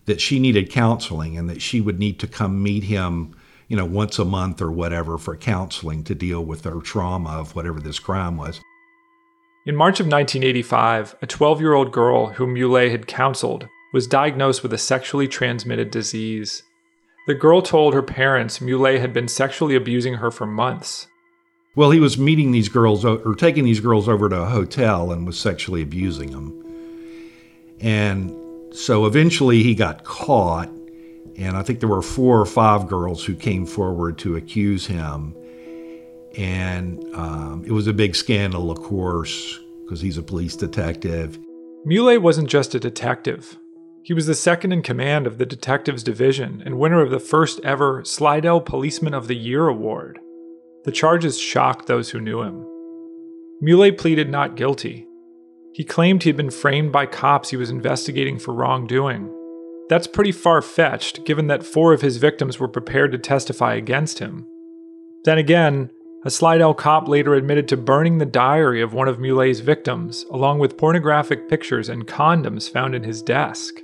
that 0.06 0.18
she 0.18 0.38
needed 0.38 0.70
counseling 0.70 1.36
and 1.36 1.50
that 1.50 1.60
she 1.60 1.78
would 1.82 1.98
need 1.98 2.18
to 2.20 2.26
come 2.26 2.62
meet 2.62 2.84
him, 2.84 3.36
you 3.68 3.76
know, 3.76 3.84
once 3.84 4.18
a 4.18 4.24
month 4.24 4.62
or 4.62 4.72
whatever 4.72 5.18
for 5.18 5.36
counseling 5.36 6.02
to 6.04 6.14
deal 6.14 6.42
with 6.42 6.64
her 6.64 6.80
trauma 6.80 7.30
of 7.30 7.54
whatever 7.54 7.80
this 7.80 7.98
crime 7.98 8.38
was. 8.38 8.62
In 9.66 9.76
March 9.76 10.00
of 10.00 10.06
1985, 10.06 11.16
a 11.20 11.26
12 11.26 11.60
year 11.60 11.74
old 11.74 11.92
girl 11.92 12.28
whom 12.28 12.54
Muley 12.54 12.88
had 12.88 13.06
counseled 13.06 13.68
was 13.92 14.06
diagnosed 14.06 14.62
with 14.62 14.72
a 14.72 14.78
sexually 14.78 15.28
transmitted 15.28 15.90
disease. 15.90 16.62
The 17.26 17.34
girl 17.34 17.60
told 17.60 17.92
her 17.92 18.02
parents 18.02 18.60
Muley 18.60 19.00
had 19.00 19.12
been 19.12 19.26
sexually 19.26 19.74
abusing 19.74 20.14
her 20.14 20.30
for 20.30 20.46
months. 20.46 21.08
Well, 21.74 21.90
he 21.90 21.98
was 21.98 22.16
meeting 22.16 22.52
these 22.52 22.68
girls 22.68 23.04
or 23.04 23.34
taking 23.34 23.64
these 23.64 23.80
girls 23.80 24.08
over 24.08 24.28
to 24.28 24.42
a 24.42 24.46
hotel 24.46 25.10
and 25.10 25.26
was 25.26 25.38
sexually 25.38 25.82
abusing 25.82 26.30
them. 26.30 26.62
And 27.80 28.32
so 28.74 29.06
eventually 29.06 29.62
he 29.62 29.74
got 29.74 30.04
caught, 30.04 30.68
and 31.36 31.56
I 31.56 31.62
think 31.62 31.80
there 31.80 31.88
were 31.88 32.00
four 32.00 32.40
or 32.40 32.46
five 32.46 32.88
girls 32.88 33.24
who 33.24 33.34
came 33.34 33.66
forward 33.66 34.18
to 34.18 34.36
accuse 34.36 34.86
him. 34.86 35.34
And 36.38 37.04
um, 37.14 37.64
it 37.66 37.72
was 37.72 37.88
a 37.88 37.92
big 37.92 38.14
scandal, 38.14 38.70
of 38.70 38.80
course, 38.80 39.58
because 39.84 40.00
he's 40.00 40.16
a 40.16 40.22
police 40.22 40.54
detective. 40.54 41.38
Muley 41.84 42.18
wasn't 42.18 42.48
just 42.48 42.74
a 42.74 42.80
detective. 42.80 43.58
He 44.06 44.14
was 44.14 44.26
the 44.26 44.36
second 44.36 44.70
in 44.70 44.82
command 44.82 45.26
of 45.26 45.38
the 45.38 45.44
Detectives 45.44 46.04
Division 46.04 46.62
and 46.64 46.78
winner 46.78 47.02
of 47.02 47.10
the 47.10 47.18
first 47.18 47.58
ever 47.64 48.04
Slidell 48.04 48.60
Policeman 48.60 49.14
of 49.14 49.26
the 49.26 49.34
Year 49.34 49.66
award. 49.66 50.20
The 50.84 50.92
charges 50.92 51.40
shocked 51.40 51.86
those 51.86 52.10
who 52.10 52.20
knew 52.20 52.40
him. 52.40 52.64
Muley 53.60 53.90
pleaded 53.90 54.30
not 54.30 54.54
guilty, 54.54 55.06
he 55.76 55.84
claimed 55.84 56.22
he 56.22 56.30
had 56.30 56.38
been 56.38 56.48
framed 56.48 56.90
by 56.90 57.04
cops 57.04 57.50
he 57.50 57.56
was 57.58 57.68
investigating 57.68 58.38
for 58.38 58.54
wrongdoing. 58.54 59.30
That's 59.90 60.06
pretty 60.06 60.32
far 60.32 60.62
fetched, 60.62 61.26
given 61.26 61.48
that 61.48 61.66
four 61.66 61.92
of 61.92 62.00
his 62.00 62.16
victims 62.16 62.58
were 62.58 62.66
prepared 62.66 63.12
to 63.12 63.18
testify 63.18 63.74
against 63.74 64.18
him. 64.18 64.46
Then 65.24 65.36
again, 65.36 65.90
a 66.24 66.30
Slidell 66.30 66.72
cop 66.72 67.08
later 67.08 67.34
admitted 67.34 67.68
to 67.68 67.76
burning 67.76 68.16
the 68.16 68.24
diary 68.24 68.80
of 68.80 68.94
one 68.94 69.06
of 69.06 69.18
Muley's 69.18 69.60
victims, 69.60 70.24
along 70.30 70.60
with 70.60 70.78
pornographic 70.78 71.46
pictures 71.46 71.90
and 71.90 72.06
condoms 72.06 72.70
found 72.70 72.94
in 72.94 73.02
his 73.02 73.20
desk. 73.20 73.82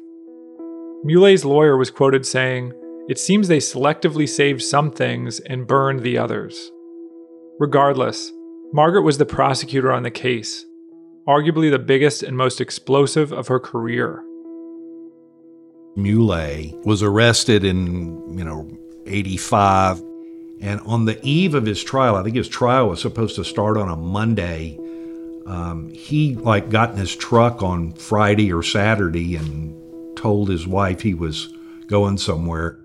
Muley's 1.04 1.44
lawyer 1.44 1.76
was 1.76 1.90
quoted 1.90 2.24
saying, 2.24 2.72
It 3.08 3.18
seems 3.18 3.48
they 3.48 3.58
selectively 3.58 4.28
saved 4.28 4.62
some 4.62 4.92
things 4.92 5.40
and 5.40 5.66
burned 5.66 6.00
the 6.00 6.16
others. 6.16 6.70
Regardless, 7.58 8.30
Margaret 8.72 9.02
was 9.02 9.18
the 9.18 9.26
prosecutor 9.26 9.92
on 9.92 10.04
the 10.04 10.12
case, 10.12 10.64
arguably 11.26 11.72
the 11.72 11.80
biggest 11.80 12.22
and 12.22 12.36
most 12.36 12.60
explosive 12.60 13.32
of 13.32 13.48
her 13.48 13.58
career. 13.58 14.22
Muley 15.96 16.72
was 16.84 17.02
arrested 17.02 17.64
in, 17.64 18.38
you 18.38 18.44
know, 18.44 18.70
85. 19.06 20.00
And 20.60 20.80
on 20.82 21.06
the 21.06 21.18
eve 21.26 21.56
of 21.56 21.66
his 21.66 21.82
trial, 21.82 22.14
I 22.14 22.22
think 22.22 22.36
his 22.36 22.48
trial 22.48 22.88
was 22.88 23.00
supposed 23.00 23.34
to 23.36 23.44
start 23.44 23.76
on 23.76 23.88
a 23.88 23.96
Monday. 23.96 24.78
Um, 25.46 25.90
he 25.92 26.36
like 26.36 26.70
got 26.70 26.90
in 26.90 26.96
his 26.96 27.14
truck 27.16 27.60
on 27.60 27.92
Friday 27.94 28.52
or 28.52 28.62
Saturday 28.62 29.34
and 29.34 29.81
told 30.22 30.48
his 30.48 30.68
wife 30.68 31.00
he 31.00 31.14
was 31.14 31.52
going 31.88 32.16
somewhere. 32.16 32.78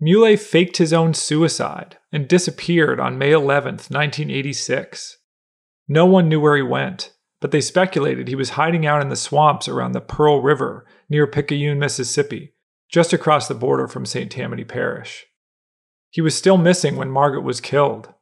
Muley 0.00 0.36
faked 0.36 0.76
his 0.76 0.92
own 0.92 1.14
suicide 1.14 1.98
and 2.12 2.28
disappeared 2.28 3.00
on 3.00 3.18
May 3.18 3.32
11th, 3.32 3.90
1986. 3.90 5.18
No 5.88 6.06
one 6.06 6.28
knew 6.28 6.40
where 6.40 6.56
he 6.56 6.62
went, 6.62 7.12
but 7.40 7.50
they 7.50 7.60
speculated 7.60 8.28
he 8.28 8.36
was 8.36 8.50
hiding 8.50 8.86
out 8.86 9.02
in 9.02 9.08
the 9.08 9.16
swamps 9.16 9.66
around 9.66 9.92
the 9.92 10.00
Pearl 10.00 10.40
River 10.40 10.86
near 11.08 11.26
Picayune, 11.26 11.78
Mississippi, 11.78 12.54
just 12.88 13.12
across 13.12 13.48
the 13.48 13.54
border 13.54 13.88
from 13.88 14.06
St. 14.06 14.30
Tammany 14.30 14.64
Parish. 14.64 15.26
He 16.10 16.20
was 16.20 16.36
still 16.36 16.56
missing 16.56 16.94
when 16.96 17.10
Margaret 17.10 17.42
was 17.42 17.60
killed. 17.60 18.14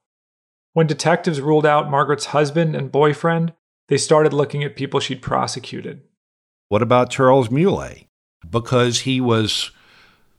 When 0.72 0.86
detectives 0.86 1.40
ruled 1.40 1.66
out 1.66 1.90
Margaret's 1.90 2.26
husband 2.26 2.74
and 2.74 2.92
boyfriend, 2.92 3.52
they 3.88 3.98
started 3.98 4.32
looking 4.32 4.64
at 4.64 4.76
people 4.76 5.00
she'd 5.00 5.20
prosecuted. 5.22 6.02
What 6.70 6.82
about 6.82 7.10
Charles 7.10 7.50
Muley? 7.50 8.06
Because 8.48 9.00
he 9.00 9.20
was 9.20 9.72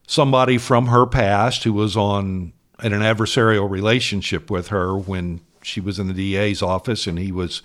somebody 0.07 0.57
from 0.57 0.87
her 0.87 1.05
past 1.05 1.65
who 1.65 1.73
was 1.73 1.97
on 1.97 2.53
in 2.81 2.93
an 2.93 3.01
adversarial 3.01 3.69
relationship 3.69 4.49
with 4.49 4.69
her 4.69 4.97
when 4.97 5.41
she 5.61 5.81
was 5.81 5.99
in 5.99 6.07
the 6.07 6.13
DA's 6.13 6.61
office 6.61 7.05
and 7.05 7.19
he 7.19 7.33
was 7.33 7.61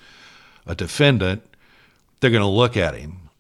a 0.67 0.75
defendant, 0.75 1.45
they're 2.19 2.31
going 2.31 2.43
to 2.43 2.49
look 2.49 2.77
at 2.77 2.97
him. 2.97 3.31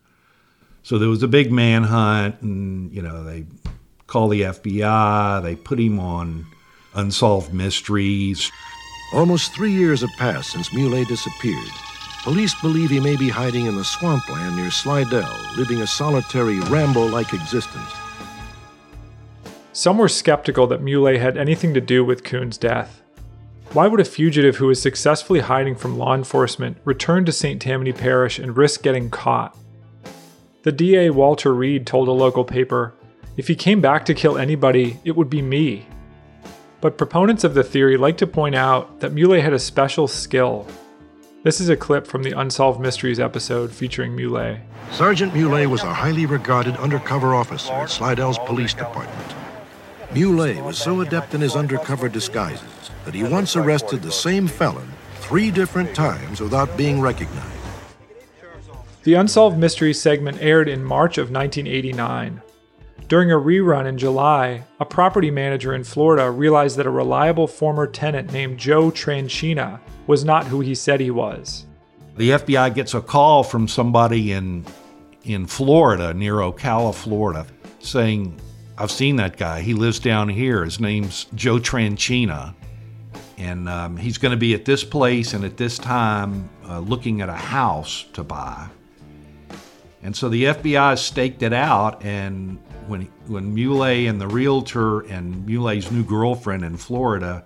So 0.84 0.96
there 0.96 1.08
was 1.08 1.24
a 1.24 1.28
big 1.28 1.50
manhunt, 1.50 2.40
and 2.42 2.92
you 2.92 3.02
know 3.02 3.24
they 3.24 3.46
call 4.06 4.28
the 4.28 4.42
FBI. 4.42 5.42
They 5.42 5.56
put 5.56 5.80
him 5.80 5.98
on 5.98 6.46
unsolved 6.94 7.52
mysteries. 7.52 8.48
Almost 9.12 9.52
three 9.56 9.72
years 9.72 10.02
have 10.02 10.10
passed 10.18 10.52
since 10.52 10.72
Muley 10.72 11.04
disappeared. 11.06 11.72
Police 12.26 12.60
believe 12.60 12.90
he 12.90 12.98
may 12.98 13.14
be 13.14 13.28
hiding 13.28 13.66
in 13.66 13.76
the 13.76 13.84
swampland 13.84 14.56
near 14.56 14.68
Slidell, 14.68 15.32
living 15.56 15.80
a 15.80 15.86
solitary, 15.86 16.58
Rambo 16.58 17.06
like 17.06 17.32
existence. 17.32 17.92
Some 19.72 19.96
were 19.96 20.08
skeptical 20.08 20.66
that 20.66 20.82
Muley 20.82 21.18
had 21.18 21.36
anything 21.36 21.72
to 21.74 21.80
do 21.80 22.04
with 22.04 22.24
Coon's 22.24 22.58
death. 22.58 23.00
Why 23.74 23.86
would 23.86 24.00
a 24.00 24.04
fugitive 24.04 24.56
who 24.56 24.66
was 24.66 24.82
successfully 24.82 25.38
hiding 25.38 25.76
from 25.76 25.98
law 25.98 26.16
enforcement 26.16 26.78
return 26.84 27.24
to 27.26 27.30
St. 27.30 27.62
Tammany 27.62 27.92
Parish 27.92 28.40
and 28.40 28.56
risk 28.56 28.82
getting 28.82 29.08
caught? 29.08 29.56
The 30.64 30.72
DA 30.72 31.10
Walter 31.10 31.54
Reed 31.54 31.86
told 31.86 32.08
a 32.08 32.10
local 32.10 32.42
paper, 32.44 32.92
If 33.36 33.46
he 33.46 33.54
came 33.54 33.80
back 33.80 34.04
to 34.04 34.14
kill 34.14 34.36
anybody, 34.36 34.98
it 35.04 35.14
would 35.14 35.30
be 35.30 35.42
me. 35.42 35.86
But 36.80 36.98
proponents 36.98 37.44
of 37.44 37.54
the 37.54 37.62
theory 37.62 37.96
like 37.96 38.16
to 38.16 38.26
point 38.26 38.56
out 38.56 38.98
that 38.98 39.12
Muley 39.12 39.42
had 39.42 39.52
a 39.52 39.60
special 39.60 40.08
skill. 40.08 40.66
This 41.46 41.60
is 41.60 41.68
a 41.68 41.76
clip 41.76 42.08
from 42.08 42.24
the 42.24 42.32
Unsolved 42.32 42.80
Mysteries 42.80 43.20
episode 43.20 43.70
featuring 43.70 44.16
Muley. 44.16 44.58
Sergeant 44.90 45.32
Muley 45.32 45.68
was 45.68 45.84
a 45.84 45.94
highly 45.94 46.26
regarded 46.26 46.74
undercover 46.78 47.36
officer 47.36 47.72
at 47.72 47.88
Slidell's 47.88 48.40
police 48.40 48.74
department. 48.74 49.32
Muley 50.12 50.60
was 50.60 50.76
so 50.76 51.02
adept 51.02 51.34
in 51.34 51.40
his 51.40 51.54
undercover 51.54 52.08
disguises 52.08 52.90
that 53.04 53.14
he 53.14 53.22
once 53.22 53.54
arrested 53.54 54.02
the 54.02 54.10
same 54.10 54.48
felon 54.48 54.90
three 55.20 55.52
different 55.52 55.94
times 55.94 56.40
without 56.40 56.76
being 56.76 57.00
recognized. 57.00 57.46
The 59.04 59.14
Unsolved 59.14 59.56
Mysteries 59.56 60.00
segment 60.00 60.42
aired 60.42 60.68
in 60.68 60.82
March 60.82 61.16
of 61.16 61.30
1989. 61.30 62.42
During 63.08 63.30
a 63.30 63.36
rerun 63.36 63.86
in 63.86 63.98
July, 63.98 64.64
a 64.80 64.84
property 64.84 65.30
manager 65.30 65.74
in 65.74 65.84
Florida 65.84 66.28
realized 66.28 66.76
that 66.76 66.86
a 66.86 66.90
reliable 66.90 67.46
former 67.46 67.86
tenant 67.86 68.32
named 68.32 68.58
Joe 68.58 68.90
Tranchina 68.90 69.78
was 70.08 70.24
not 70.24 70.46
who 70.46 70.60
he 70.60 70.74
said 70.74 70.98
he 70.98 71.12
was. 71.12 71.66
The 72.16 72.30
FBI 72.30 72.74
gets 72.74 72.94
a 72.94 73.00
call 73.00 73.44
from 73.44 73.68
somebody 73.68 74.32
in 74.32 74.64
in 75.22 75.46
Florida, 75.46 76.14
near 76.14 76.34
Ocala, 76.34 76.94
Florida, 76.94 77.46
saying, 77.80 78.40
I've 78.78 78.92
seen 78.92 79.16
that 79.16 79.36
guy. 79.36 79.60
He 79.60 79.74
lives 79.74 79.98
down 79.98 80.28
here. 80.28 80.64
His 80.64 80.78
name's 80.78 81.26
Joe 81.34 81.58
Tranchina. 81.58 82.54
And 83.36 83.68
um, 83.68 83.96
he's 83.96 84.18
going 84.18 84.30
to 84.30 84.36
be 84.36 84.54
at 84.54 84.64
this 84.64 84.84
place 84.84 85.32
and 85.32 85.44
at 85.44 85.56
this 85.56 85.78
time 85.78 86.48
uh, 86.68 86.78
looking 86.78 87.22
at 87.22 87.28
a 87.28 87.34
house 87.34 88.04
to 88.12 88.22
buy. 88.22 88.68
And 90.02 90.14
so 90.14 90.28
the 90.28 90.44
FBI 90.44 90.96
staked 90.96 91.42
it 91.42 91.52
out, 91.52 92.04
and 92.04 92.60
when 92.88 93.02
when 93.26 93.54
Muley 93.54 94.06
and 94.06 94.20
the 94.20 94.28
realtor 94.28 95.00
and 95.00 95.46
Muley's 95.46 95.90
new 95.90 96.04
girlfriend 96.04 96.64
in 96.64 96.76
Florida 96.76 97.44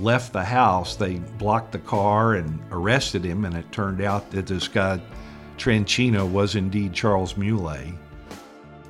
left 0.00 0.32
the 0.32 0.44
house, 0.44 0.96
they 0.96 1.14
blocked 1.38 1.72
the 1.72 1.78
car 1.78 2.34
and 2.34 2.60
arrested 2.70 3.24
him. 3.24 3.44
And 3.44 3.54
it 3.54 3.70
turned 3.72 4.00
out 4.00 4.30
that 4.30 4.46
this 4.46 4.68
guy 4.68 5.00
Tranchina 5.56 6.28
was 6.30 6.54
indeed 6.54 6.92
Charles 6.92 7.36
Muley. 7.36 7.94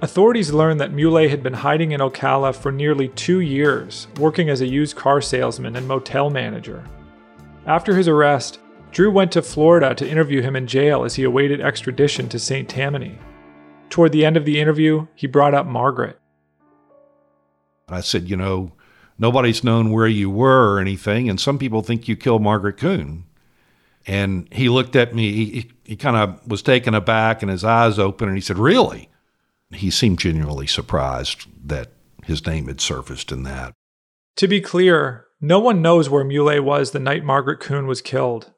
Authorities 0.02 0.52
learned 0.52 0.80
that 0.80 0.92
Muley 0.92 1.28
had 1.28 1.42
been 1.42 1.54
hiding 1.54 1.92
in 1.92 2.00
Ocala 2.00 2.54
for 2.54 2.70
nearly 2.70 3.08
two 3.08 3.40
years, 3.40 4.08
working 4.18 4.50
as 4.50 4.60
a 4.60 4.66
used 4.66 4.94
car 4.94 5.22
salesman 5.22 5.76
and 5.76 5.88
motel 5.88 6.28
manager. 6.28 6.84
After 7.66 7.96
his 7.96 8.06
arrest, 8.06 8.58
Drew 8.90 9.10
went 9.10 9.32
to 9.32 9.42
Florida 9.42 9.94
to 9.94 10.08
interview 10.08 10.42
him 10.42 10.54
in 10.54 10.66
jail 10.66 11.04
as 11.04 11.14
he 11.14 11.24
awaited 11.24 11.60
extradition 11.60 12.28
to 12.28 12.38
St. 12.38 12.68
Tammany. 12.68 13.18
Toward 13.90 14.12
the 14.12 14.24
end 14.24 14.36
of 14.36 14.44
the 14.44 14.60
interview, 14.60 15.06
he 15.14 15.26
brought 15.26 15.54
up 15.54 15.66
Margaret. 15.66 16.18
I 17.88 18.00
said, 18.00 18.28
You 18.28 18.36
know, 18.36 18.72
nobody's 19.18 19.64
known 19.64 19.90
where 19.90 20.06
you 20.06 20.30
were 20.30 20.74
or 20.74 20.80
anything, 20.80 21.28
and 21.28 21.40
some 21.40 21.58
people 21.58 21.82
think 21.82 22.08
you 22.08 22.16
killed 22.16 22.42
Margaret 22.42 22.76
Coon. 22.76 23.24
And 24.06 24.48
he 24.52 24.68
looked 24.68 24.94
at 24.94 25.14
me, 25.14 25.32
he, 25.32 25.70
he 25.84 25.96
kind 25.96 26.16
of 26.16 26.46
was 26.48 26.62
taken 26.62 26.94
aback 26.94 27.42
and 27.42 27.50
his 27.50 27.64
eyes 27.64 27.98
open, 27.98 28.28
and 28.28 28.36
he 28.36 28.40
said, 28.40 28.58
Really? 28.58 29.08
He 29.70 29.90
seemed 29.90 30.20
genuinely 30.20 30.68
surprised 30.68 31.46
that 31.64 31.90
his 32.24 32.46
name 32.46 32.68
had 32.68 32.80
surfaced 32.80 33.32
in 33.32 33.42
that. 33.42 33.72
To 34.36 34.46
be 34.46 34.60
clear, 34.60 35.26
no 35.40 35.58
one 35.58 35.82
knows 35.82 36.08
where 36.08 36.24
Muley 36.24 36.60
was 36.60 36.90
the 36.90 37.00
night 37.00 37.24
Margaret 37.24 37.60
Coon 37.60 37.86
was 37.86 38.00
killed. 38.00 38.52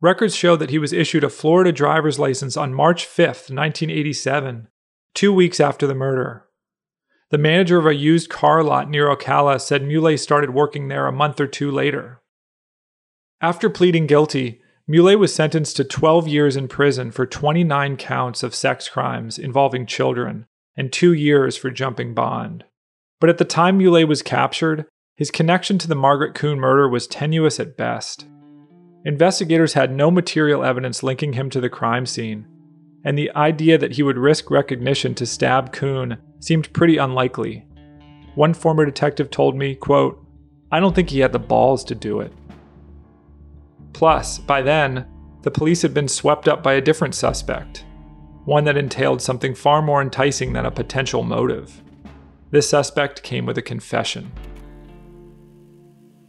Records 0.00 0.36
show 0.36 0.54
that 0.54 0.70
he 0.70 0.78
was 0.78 0.92
issued 0.92 1.24
a 1.24 1.28
Florida 1.28 1.72
driver's 1.72 2.20
license 2.20 2.56
on 2.56 2.72
March 2.72 3.04
5, 3.04 3.26
1987, 3.26 4.68
two 5.12 5.32
weeks 5.32 5.58
after 5.58 5.88
the 5.88 5.94
murder. 5.94 6.44
The 7.30 7.38
manager 7.38 7.78
of 7.78 7.86
a 7.86 7.94
used 7.94 8.30
car 8.30 8.62
lot 8.62 8.88
near 8.88 9.08
Ocala 9.08 9.60
said 9.60 9.82
Muley 9.82 10.16
started 10.16 10.50
working 10.50 10.86
there 10.86 11.08
a 11.08 11.12
month 11.12 11.40
or 11.40 11.48
two 11.48 11.70
later. 11.70 12.22
After 13.40 13.68
pleading 13.68 14.06
guilty, 14.06 14.60
Muley 14.86 15.16
was 15.16 15.34
sentenced 15.34 15.76
to 15.76 15.84
12 15.84 16.28
years 16.28 16.56
in 16.56 16.68
prison 16.68 17.10
for 17.10 17.26
29 17.26 17.96
counts 17.96 18.42
of 18.44 18.54
sex 18.54 18.88
crimes 18.88 19.36
involving 19.36 19.84
children 19.84 20.46
and 20.76 20.92
two 20.92 21.12
years 21.12 21.56
for 21.56 21.70
jumping 21.70 22.14
bond. 22.14 22.64
But 23.20 23.30
at 23.30 23.38
the 23.38 23.44
time 23.44 23.78
Muley 23.78 24.04
was 24.04 24.22
captured, 24.22 24.86
his 25.16 25.32
connection 25.32 25.76
to 25.78 25.88
the 25.88 25.96
Margaret 25.96 26.34
Coon 26.34 26.60
murder 26.60 26.88
was 26.88 27.08
tenuous 27.08 27.58
at 27.58 27.76
best. 27.76 28.26
Investigators 29.04 29.74
had 29.74 29.94
no 29.94 30.10
material 30.10 30.64
evidence 30.64 31.02
linking 31.02 31.34
him 31.34 31.48
to 31.50 31.60
the 31.60 31.68
crime 31.68 32.04
scene, 32.04 32.46
and 33.04 33.16
the 33.16 33.30
idea 33.36 33.78
that 33.78 33.92
he 33.92 34.02
would 34.02 34.18
risk 34.18 34.50
recognition 34.50 35.14
to 35.14 35.24
stab 35.24 35.72
Coon 35.72 36.18
seemed 36.40 36.72
pretty 36.72 36.96
unlikely. 36.96 37.64
One 38.34 38.54
former 38.54 38.84
detective 38.84 39.30
told 39.30 39.56
me, 39.56 39.74
quote, 39.74 40.24
I 40.70 40.80
don't 40.80 40.94
think 40.94 41.10
he 41.10 41.20
had 41.20 41.32
the 41.32 41.38
balls 41.38 41.84
to 41.84 41.94
do 41.94 42.20
it. 42.20 42.32
Plus, 43.92 44.38
by 44.38 44.62
then, 44.62 45.06
the 45.42 45.50
police 45.50 45.82
had 45.82 45.94
been 45.94 46.08
swept 46.08 46.48
up 46.48 46.62
by 46.62 46.74
a 46.74 46.80
different 46.80 47.14
suspect, 47.14 47.84
one 48.44 48.64
that 48.64 48.76
entailed 48.76 49.22
something 49.22 49.54
far 49.54 49.80
more 49.80 50.02
enticing 50.02 50.52
than 50.52 50.66
a 50.66 50.70
potential 50.70 51.22
motive. 51.22 51.82
This 52.50 52.68
suspect 52.68 53.22
came 53.22 53.46
with 53.46 53.58
a 53.58 53.62
confession. 53.62 54.32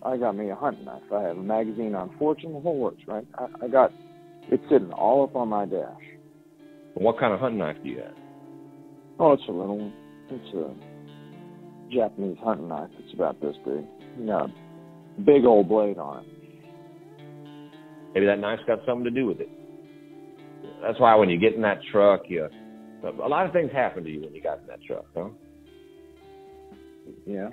I 0.03 0.17
got 0.17 0.35
me 0.35 0.49
a 0.49 0.55
hunting 0.55 0.85
knife. 0.85 1.01
I 1.13 1.21
have 1.23 1.37
a 1.37 1.43
magazine 1.43 1.95
on 1.95 2.15
fortune, 2.17 2.53
the 2.53 2.59
whole 2.59 2.77
works, 2.77 3.01
right? 3.07 3.27
I, 3.37 3.65
I 3.65 3.67
got 3.67 3.91
it 4.49 4.61
sitting 4.69 4.91
all 4.91 5.23
up 5.23 5.35
on 5.35 5.49
my 5.49 5.65
dash. 5.65 6.01
What 6.93 7.19
kind 7.19 7.33
of 7.33 7.39
hunting 7.39 7.59
knife 7.59 7.77
do 7.83 7.89
you 7.89 7.99
have? 7.99 8.15
Oh, 9.19 9.33
it's 9.33 9.43
a 9.47 9.51
little 9.51 9.77
one. 9.77 9.93
It's 10.29 10.55
a 10.55 11.93
Japanese 11.93 12.37
hunting 12.41 12.69
knife. 12.69 12.89
It's 12.99 13.13
about 13.13 13.41
this 13.41 13.55
big. 13.65 13.85
You 14.17 14.27
got 14.27 14.49
a 14.49 15.21
big 15.21 15.43
old 15.45 15.67
blade 15.67 15.97
on 15.97 16.23
it. 16.23 16.25
Maybe 18.13 18.25
that 18.25 18.39
knife's 18.39 18.63
got 18.65 18.79
something 18.85 19.03
to 19.03 19.11
do 19.11 19.25
with 19.25 19.39
it. 19.39 19.49
That's 20.81 20.99
why 20.99 21.15
when 21.15 21.29
you 21.29 21.37
get 21.37 21.53
in 21.53 21.61
that 21.61 21.79
truck, 21.91 22.21
you 22.27 22.47
a 23.03 23.27
lot 23.27 23.45
of 23.45 23.53
things 23.53 23.71
happen 23.71 24.03
to 24.03 24.09
you 24.09 24.21
when 24.21 24.33
you 24.33 24.41
got 24.41 24.59
in 24.59 24.67
that 24.67 24.83
truck, 24.83 25.05
huh? 25.15 25.29
Yeah. 27.25 27.49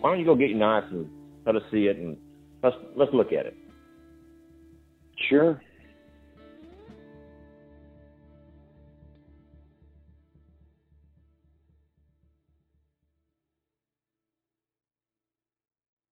Why 0.00 0.10
don't 0.10 0.20
you 0.20 0.26
go 0.26 0.34
get 0.34 0.50
your 0.50 0.58
knife 0.58 0.84
and 0.90 1.10
let 1.44 1.56
us 1.56 1.62
see 1.70 1.86
it 1.86 1.96
and 1.96 2.16
let's 2.62 2.76
let's 2.96 3.12
look 3.12 3.32
at 3.32 3.46
it. 3.46 3.56
Sure. 5.28 5.60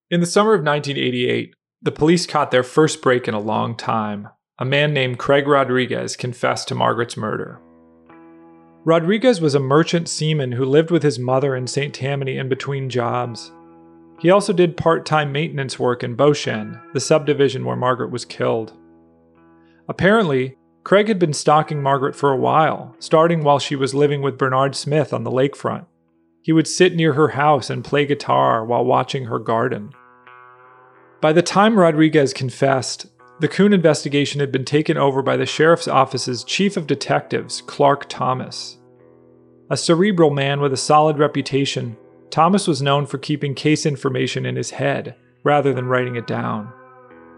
In 0.08 0.20
the 0.20 0.26
summer 0.26 0.54
of 0.54 0.62
1988, 0.62 1.54
the 1.82 1.90
police 1.90 2.26
caught 2.26 2.52
their 2.52 2.62
first 2.62 3.02
break 3.02 3.26
in 3.26 3.34
a 3.34 3.40
long 3.40 3.76
time. 3.76 4.28
A 4.58 4.64
man 4.64 4.94
named 4.94 5.18
Craig 5.18 5.48
Rodriguez 5.48 6.16
confessed 6.16 6.68
to 6.68 6.74
Margaret's 6.76 7.16
murder. 7.16 7.60
Rodriguez 8.84 9.40
was 9.40 9.56
a 9.56 9.60
merchant 9.60 10.08
seaman 10.08 10.52
who 10.52 10.64
lived 10.64 10.92
with 10.92 11.02
his 11.02 11.18
mother 11.18 11.56
in 11.56 11.66
St. 11.66 11.92
Tammany 11.92 12.38
in 12.38 12.48
between 12.48 12.88
jobs. 12.88 13.50
He 14.18 14.30
also 14.30 14.52
did 14.52 14.76
part 14.76 15.04
time 15.04 15.32
maintenance 15.32 15.78
work 15.78 16.02
in 16.02 16.16
Beauchene, 16.16 16.80
the 16.92 17.00
subdivision 17.00 17.64
where 17.64 17.76
Margaret 17.76 18.10
was 18.10 18.24
killed. 18.24 18.72
Apparently, 19.88 20.56
Craig 20.84 21.08
had 21.08 21.18
been 21.18 21.32
stalking 21.32 21.82
Margaret 21.82 22.14
for 22.14 22.30
a 22.32 22.36
while, 22.36 22.94
starting 22.98 23.42
while 23.42 23.58
she 23.58 23.76
was 23.76 23.94
living 23.94 24.22
with 24.22 24.38
Bernard 24.38 24.74
Smith 24.74 25.12
on 25.12 25.24
the 25.24 25.30
lakefront. 25.30 25.86
He 26.42 26.52
would 26.52 26.68
sit 26.68 26.94
near 26.94 27.14
her 27.14 27.28
house 27.28 27.70
and 27.70 27.84
play 27.84 28.06
guitar 28.06 28.64
while 28.64 28.84
watching 28.84 29.24
her 29.24 29.38
garden. 29.38 29.90
By 31.20 31.32
the 31.32 31.42
time 31.42 31.78
Rodriguez 31.78 32.32
confessed, 32.32 33.06
the 33.40 33.48
Coon 33.48 33.72
investigation 33.72 34.40
had 34.40 34.52
been 34.52 34.64
taken 34.64 34.96
over 34.96 35.22
by 35.22 35.36
the 35.36 35.44
sheriff's 35.44 35.88
office's 35.88 36.44
chief 36.44 36.76
of 36.76 36.86
detectives, 36.86 37.62
Clark 37.62 38.08
Thomas. 38.08 38.78
A 39.68 39.76
cerebral 39.76 40.30
man 40.30 40.60
with 40.60 40.72
a 40.72 40.76
solid 40.76 41.18
reputation, 41.18 41.96
Thomas 42.36 42.68
was 42.68 42.82
known 42.82 43.06
for 43.06 43.16
keeping 43.16 43.54
case 43.54 43.86
information 43.86 44.44
in 44.44 44.56
his 44.56 44.72
head 44.72 45.14
rather 45.42 45.72
than 45.72 45.86
writing 45.86 46.16
it 46.16 46.26
down. 46.26 46.70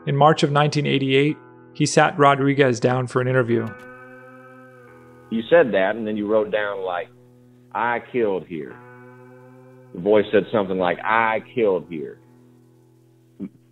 In 0.09 0.17
March 0.17 0.43
of 0.43 0.51
1988, 0.51 1.37
he 1.73 1.87
sat 1.87 2.19
Rodriguez 2.19 2.81
down 2.81 3.07
for 3.07 3.21
an 3.21 3.29
interview. 3.29 3.65
You 5.31 5.43
said 5.49 5.71
that, 5.71 5.95
and 5.95 6.05
then 6.05 6.17
you 6.17 6.27
wrote 6.27 6.51
down, 6.51 6.85
like, 6.85 7.07
I 7.73 8.01
killed 8.11 8.49
here. 8.49 8.77
The 9.95 10.01
voice 10.01 10.25
said 10.33 10.47
something 10.51 10.79
like, 10.79 10.99
I 11.05 11.45
killed 11.55 11.87
here. 11.89 12.19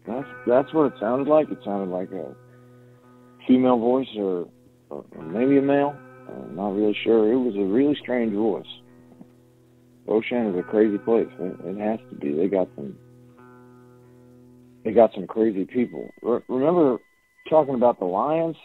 That's 0.07 0.29
that's 0.47 0.73
what 0.73 0.93
it 0.93 1.01
sounded 1.01 1.27
like. 1.27 1.51
It 1.51 1.59
sounded 1.65 1.93
like 1.93 2.13
a 2.13 2.37
female 3.49 3.81
voice 3.81 4.07
or, 4.17 4.47
or 4.91 5.05
maybe 5.25 5.59
a 5.59 5.63
male. 5.63 5.99
I'm 6.29 6.55
not 6.55 6.77
really 6.77 6.97
sure. 7.03 7.33
It 7.33 7.37
was 7.37 7.57
a 7.57 7.67
really 7.67 7.99
strange 8.01 8.33
voice. 8.33 8.65
Beauchene 10.07 10.53
is 10.53 10.59
a 10.59 10.63
crazy 10.63 10.99
place. 10.99 11.29
It, 11.41 11.57
it 11.65 11.79
has 11.79 11.99
to 12.11 12.17
be. 12.17 12.33
They 12.33 12.49
got 12.49 12.69
some. 12.77 12.97
They 14.85 14.93
got 14.93 15.13
some 15.15 15.27
crazy 15.27 15.65
people. 15.65 16.09
Re- 16.23 16.41
remember 16.49 16.99
talking 17.51 17.75
about 17.75 17.99
the 17.99 18.05
lions? 18.05 18.57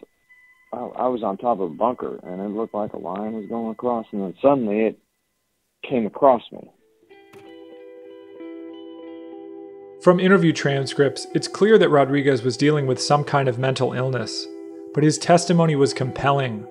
I, 0.73 0.77
I 0.77 1.08
was 1.08 1.23
on 1.23 1.38
top 1.38 1.60
of 1.60 1.71
a 1.71 1.73
bunker, 1.73 2.19
and 2.23 2.41
it 2.41 2.56
looked 2.56 2.73
like 2.73 2.93
a 2.93 2.97
lion 2.97 3.34
was 3.34 3.45
going 3.49 3.71
across, 3.71 4.06
and 4.12 4.21
then 4.21 4.34
suddenly 4.41 4.82
it 4.82 4.99
came 5.88 6.06
across 6.06 6.43
me. 6.51 6.69
From 10.01 10.19
interview 10.19 10.51
transcripts, 10.54 11.27
it's 11.36 11.47
clear 11.47 11.77
that 11.77 11.89
Rodriguez 11.89 12.41
was 12.41 12.58
dealing 12.58 12.88
with 12.88 12.99
some 12.99 13.23
kind 13.23 13.47
of 13.47 13.60
mental 13.60 13.93
illness, 13.93 14.47
but 14.93 15.04
his 15.04 15.17
testimony 15.17 15.75
was 15.75 15.93
compelling. 15.93 16.67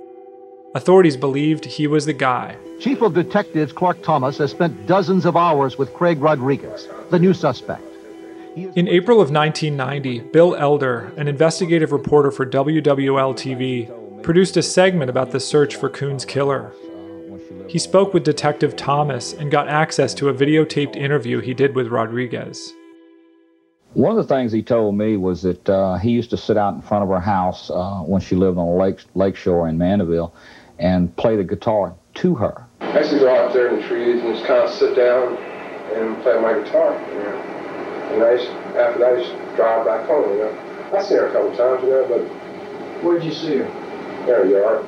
Authorities 0.72 1.16
believed 1.16 1.64
he 1.64 1.88
was 1.88 2.06
the 2.06 2.12
guy. 2.12 2.56
Chief 2.78 3.02
of 3.02 3.12
Detectives 3.12 3.72
Clark 3.72 4.04
Thomas 4.04 4.38
has 4.38 4.52
spent 4.52 4.86
dozens 4.86 5.26
of 5.26 5.36
hours 5.36 5.76
with 5.76 5.92
Craig 5.92 6.20
Rodriguez, 6.20 6.86
the 7.10 7.18
new 7.18 7.34
suspect. 7.34 7.82
In 8.56 8.86
April 8.86 9.20
of 9.20 9.32
1990, 9.32 10.20
Bill 10.30 10.54
Elder, 10.54 11.12
an 11.16 11.26
investigative 11.26 11.90
reporter 11.90 12.30
for 12.30 12.46
WWL 12.46 13.34
TV, 13.34 14.22
produced 14.22 14.56
a 14.56 14.62
segment 14.62 15.10
about 15.10 15.32
the 15.32 15.40
search 15.40 15.74
for 15.74 15.88
Coon's 15.88 16.24
killer. 16.24 16.72
He 17.68 17.80
spoke 17.80 18.14
with 18.14 18.22
Detective 18.22 18.76
Thomas 18.76 19.32
and 19.32 19.50
got 19.50 19.66
access 19.66 20.14
to 20.14 20.28
a 20.28 20.34
videotaped 20.34 20.94
interview 20.94 21.40
he 21.40 21.52
did 21.52 21.74
with 21.74 21.88
Rodriguez. 21.88 22.72
One 23.94 24.16
of 24.16 24.18
the 24.18 24.34
things 24.34 24.52
he 24.52 24.62
told 24.62 24.94
me 24.94 25.16
was 25.16 25.42
that 25.42 25.68
uh, 25.68 25.96
he 25.96 26.10
used 26.10 26.30
to 26.30 26.36
sit 26.36 26.56
out 26.56 26.74
in 26.74 26.80
front 26.80 27.02
of 27.02 27.08
her 27.08 27.18
house 27.18 27.70
uh, 27.70 28.02
when 28.02 28.20
she 28.20 28.36
lived 28.36 28.56
on 28.56 28.68
a 28.68 28.76
lake, 28.76 29.00
lake 29.16 29.34
shore 29.34 29.68
in 29.68 29.76
Mandeville 29.76 30.32
and 30.80 31.14
play 31.16 31.36
the 31.36 31.44
guitar 31.44 31.94
to 32.14 32.34
her. 32.34 32.66
I 32.80 32.98
used 32.98 33.10
to 33.10 33.18
go 33.20 33.34
out 33.34 33.52
there 33.52 33.68
in 33.68 33.80
the 33.80 33.86
trees 33.86 34.20
and 34.22 34.34
just 34.34 34.46
kind 34.46 34.62
of 34.62 34.70
sit 34.70 34.96
down 34.96 35.36
and 35.36 36.20
play 36.22 36.40
my 36.40 36.54
guitar. 36.54 36.92
You 37.12 37.18
know? 37.18 37.36
And 38.12 38.22
I 38.24 38.32
used, 38.32 38.48
after 38.76 38.98
that, 38.98 39.14
I 39.14 39.22
just 39.22 39.56
drive 39.56 39.86
back 39.86 40.06
home. 40.08 40.28
You 40.30 40.38
know, 40.38 40.90
I 40.92 41.02
seen 41.02 41.18
her 41.18 41.28
a 41.28 41.32
couple 41.32 41.56
times, 41.56 41.82
you 41.84 41.90
know, 41.90 42.06
but 42.08 43.04
where'd 43.04 43.22
you 43.22 43.32
see 43.32 43.58
her? 43.58 44.26
There 44.26 44.46
you 44.46 44.56
are. 44.56 44.84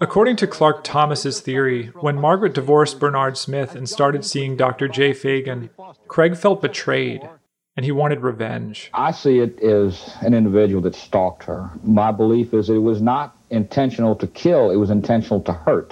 According 0.00 0.36
to 0.36 0.46
Clark 0.46 0.82
Thomas's 0.82 1.40
theory, 1.40 1.86
when 2.00 2.16
Margaret 2.16 2.54
divorced 2.54 2.98
Bernard 2.98 3.36
Smith 3.36 3.76
and 3.76 3.88
started 3.88 4.24
seeing 4.24 4.56
Dr. 4.56 4.88
Jay 4.88 5.12
Fagan, 5.12 5.70
Craig 6.08 6.36
felt 6.36 6.60
betrayed 6.60 7.28
and 7.76 7.84
he 7.84 7.92
wanted 7.92 8.20
revenge. 8.22 8.90
I 8.92 9.12
see 9.12 9.38
it 9.38 9.60
as 9.62 10.12
an 10.22 10.34
individual 10.34 10.82
that 10.82 10.96
stalked 10.96 11.44
her. 11.44 11.70
My 11.84 12.10
belief 12.10 12.52
is 12.52 12.68
it 12.68 12.78
was 12.78 13.00
not 13.00 13.36
intentional 13.50 14.14
to 14.16 14.26
kill, 14.26 14.70
it 14.70 14.76
was 14.76 14.90
intentional 14.90 15.40
to 15.42 15.52
hurt. 15.52 15.90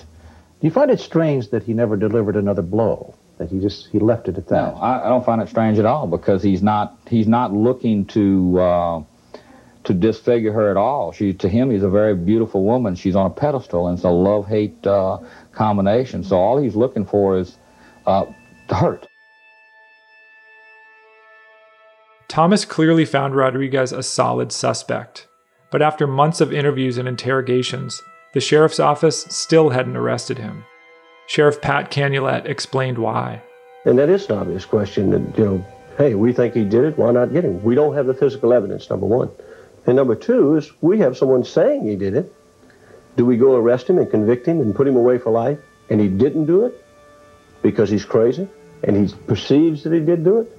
Do 0.60 0.66
you 0.66 0.70
find 0.70 0.90
it 0.90 1.00
strange 1.00 1.50
that 1.50 1.62
he 1.64 1.74
never 1.74 1.96
delivered 1.96 2.36
another 2.36 2.62
blow? 2.62 3.14
That 3.38 3.50
he 3.50 3.60
just 3.60 3.88
he 3.88 3.98
left 3.98 4.28
it 4.28 4.38
at 4.38 4.48
that? 4.48 4.74
No, 4.74 4.80
I, 4.80 5.06
I 5.06 5.08
don't 5.08 5.24
find 5.24 5.42
it 5.42 5.48
strange 5.48 5.78
at 5.78 5.84
all 5.84 6.06
because 6.06 6.42
he's 6.42 6.62
not 6.62 6.98
he's 7.06 7.28
not 7.28 7.52
looking 7.52 8.06
to 8.06 8.60
uh, 8.60 9.02
to 9.84 9.92
disfigure 9.92 10.52
her 10.52 10.70
at 10.70 10.78
all. 10.78 11.12
She 11.12 11.34
to 11.34 11.48
him 11.48 11.70
he's 11.70 11.82
a 11.82 11.90
very 11.90 12.14
beautiful 12.14 12.64
woman. 12.64 12.94
She's 12.94 13.14
on 13.14 13.26
a 13.26 13.30
pedestal, 13.30 13.88
and 13.88 13.98
it's 13.98 14.04
a 14.04 14.10
love 14.10 14.46
hate 14.46 14.86
uh, 14.86 15.18
combination. 15.52 16.24
So 16.24 16.38
all 16.38 16.56
he's 16.56 16.74
looking 16.74 17.04
for 17.04 17.38
is 17.38 17.58
uh, 18.06 18.24
to 18.68 18.74
hurt. 18.74 19.06
Thomas 22.28 22.64
clearly 22.64 23.04
found 23.04 23.36
Rodriguez 23.36 23.92
a 23.92 24.02
solid 24.02 24.50
suspect, 24.50 25.28
but 25.70 25.82
after 25.82 26.06
months 26.06 26.40
of 26.40 26.52
interviews 26.52 26.98
and 26.98 27.08
interrogations, 27.08 28.02
the 28.32 28.40
sheriff's 28.40 28.80
office 28.80 29.22
still 29.30 29.70
hadn't 29.70 29.96
arrested 29.96 30.38
him. 30.38 30.64
Sheriff 31.26 31.60
Pat 31.60 31.90
Canulette 31.90 32.46
explained 32.46 32.98
why. 32.98 33.42
And 33.84 33.98
that 33.98 34.08
is 34.08 34.28
an 34.28 34.38
obvious 34.38 34.64
question 34.64 35.10
that, 35.10 35.38
you 35.38 35.44
know, 35.44 35.66
hey, 35.98 36.14
we 36.14 36.32
think 36.32 36.54
he 36.54 36.64
did 36.64 36.84
it, 36.84 36.98
why 36.98 37.10
not 37.12 37.32
get 37.32 37.44
him? 37.44 37.62
We 37.62 37.74
don't 37.74 37.94
have 37.94 38.06
the 38.06 38.14
physical 38.14 38.52
evidence, 38.52 38.90
number 38.90 39.06
one. 39.06 39.30
And 39.86 39.96
number 39.96 40.14
two 40.14 40.56
is 40.56 40.72
we 40.80 40.98
have 40.98 41.16
someone 41.16 41.44
saying 41.44 41.86
he 41.86 41.96
did 41.96 42.14
it. 42.14 42.32
Do 43.16 43.24
we 43.24 43.36
go 43.36 43.54
arrest 43.56 43.88
him 43.88 43.98
and 43.98 44.10
convict 44.10 44.46
him 44.46 44.60
and 44.60 44.74
put 44.74 44.86
him 44.86 44.96
away 44.96 45.18
for 45.18 45.30
life 45.30 45.58
and 45.88 46.00
he 46.00 46.08
didn't 46.08 46.46
do 46.46 46.66
it 46.66 46.84
because 47.62 47.88
he's 47.88 48.04
crazy 48.04 48.48
and 48.82 48.96
he 48.96 49.14
perceives 49.26 49.84
that 49.84 49.92
he 49.92 50.00
did 50.00 50.24
do 50.24 50.40
it? 50.40 50.58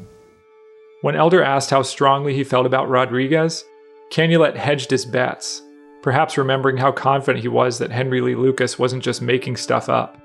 When 1.01 1.15
Elder 1.15 1.43
asked 1.43 1.69
how 1.69 1.83
strongly 1.83 2.33
he 2.33 2.43
felt 2.43 2.65
about 2.65 2.89
Rodriguez, 2.89 3.63
Canulette 4.09 4.57
hedged 4.57 4.89
his 4.89 5.05
bets, 5.05 5.61
perhaps 6.01 6.37
remembering 6.37 6.77
how 6.77 6.91
confident 6.91 7.41
he 7.41 7.47
was 7.47 7.79
that 7.79 7.91
Henry 7.91 8.21
Lee 8.21 8.35
Lucas 8.35 8.79
wasn't 8.79 9.03
just 9.03 9.21
making 9.21 9.57
stuff 9.57 9.89
up. 9.89 10.17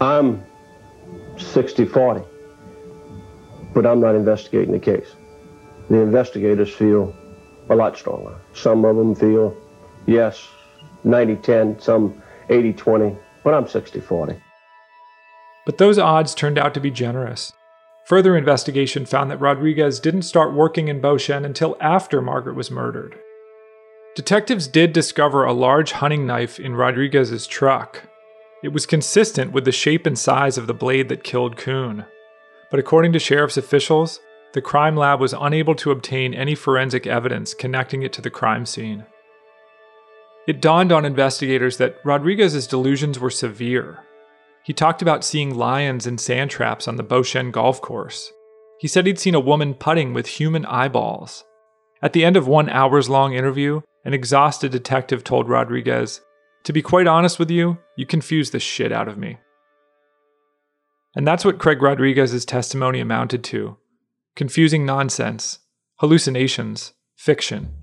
I'm 0.00 0.44
60 1.36 1.84
40, 1.84 2.24
but 3.74 3.86
I'm 3.86 4.00
not 4.00 4.14
investigating 4.14 4.72
the 4.72 4.78
case. 4.78 5.14
The 5.88 6.00
investigators 6.00 6.74
feel 6.74 7.14
a 7.70 7.76
lot 7.76 7.96
stronger. 7.96 8.36
Some 8.52 8.84
of 8.84 8.96
them 8.96 9.14
feel, 9.14 9.56
yes, 10.06 10.46
90 11.04 11.36
10, 11.36 11.80
some 11.80 12.22
80 12.48 12.72
20, 12.72 13.16
but 13.44 13.54
I'm 13.54 13.68
60 13.68 14.00
40. 14.00 14.36
But 15.64 15.78
those 15.78 15.98
odds 15.98 16.34
turned 16.34 16.58
out 16.58 16.74
to 16.74 16.80
be 16.80 16.90
generous. 16.90 17.52
Further 18.06 18.36
investigation 18.36 19.04
found 19.04 19.30
that 19.30 19.40
Rodriguez 19.40 20.00
didn't 20.00 20.22
start 20.22 20.54
working 20.54 20.88
in 20.88 21.00
Beauchene 21.00 21.44
until 21.44 21.76
after 21.78 22.22
Margaret 22.22 22.56
was 22.56 22.70
murdered. 22.70 23.18
Detectives 24.18 24.66
did 24.66 24.92
discover 24.92 25.44
a 25.44 25.52
large 25.52 25.92
hunting 25.92 26.26
knife 26.26 26.58
in 26.58 26.74
Rodriguez's 26.74 27.46
truck. 27.46 28.02
It 28.64 28.72
was 28.72 28.84
consistent 28.84 29.52
with 29.52 29.64
the 29.64 29.70
shape 29.70 30.06
and 30.06 30.18
size 30.18 30.58
of 30.58 30.66
the 30.66 30.74
blade 30.74 31.08
that 31.08 31.22
killed 31.22 31.56
Coon. 31.56 32.04
But 32.68 32.80
according 32.80 33.12
to 33.12 33.20
sheriff's 33.20 33.56
officials, 33.56 34.18
the 34.54 34.60
crime 34.60 34.96
lab 34.96 35.20
was 35.20 35.34
unable 35.38 35.76
to 35.76 35.92
obtain 35.92 36.34
any 36.34 36.56
forensic 36.56 37.06
evidence 37.06 37.54
connecting 37.54 38.02
it 38.02 38.12
to 38.14 38.20
the 38.20 38.28
crime 38.28 38.66
scene. 38.66 39.06
It 40.48 40.60
dawned 40.60 40.90
on 40.90 41.04
investigators 41.04 41.76
that 41.76 41.98
Rodriguez's 42.02 42.66
delusions 42.66 43.20
were 43.20 43.30
severe. 43.30 44.00
He 44.64 44.72
talked 44.72 45.00
about 45.00 45.22
seeing 45.22 45.54
lions 45.54 46.08
and 46.08 46.20
sand 46.20 46.50
traps 46.50 46.88
on 46.88 46.96
the 46.96 47.04
Beauchene 47.04 47.52
golf 47.52 47.80
course. 47.80 48.32
He 48.80 48.88
said 48.88 49.06
he'd 49.06 49.20
seen 49.20 49.36
a 49.36 49.40
woman 49.40 49.74
putting 49.74 50.12
with 50.12 50.26
human 50.26 50.66
eyeballs. 50.66 51.44
At 52.02 52.14
the 52.14 52.24
end 52.24 52.36
of 52.36 52.48
one 52.48 52.68
hours 52.68 53.08
long 53.08 53.34
interview, 53.34 53.82
an 54.04 54.14
exhausted 54.14 54.72
detective 54.72 55.24
told 55.24 55.48
Rodriguez, 55.48 56.20
To 56.64 56.72
be 56.72 56.82
quite 56.82 57.06
honest 57.06 57.38
with 57.38 57.50
you, 57.50 57.78
you 57.96 58.06
confuse 58.06 58.50
the 58.50 58.60
shit 58.60 58.92
out 58.92 59.08
of 59.08 59.18
me. 59.18 59.38
And 61.14 61.26
that's 61.26 61.44
what 61.44 61.58
Craig 61.58 61.82
Rodriguez's 61.82 62.44
testimony 62.44 63.00
amounted 63.00 63.42
to 63.44 63.76
confusing 64.36 64.86
nonsense, 64.86 65.58
hallucinations, 65.96 66.92
fiction. 67.16 67.74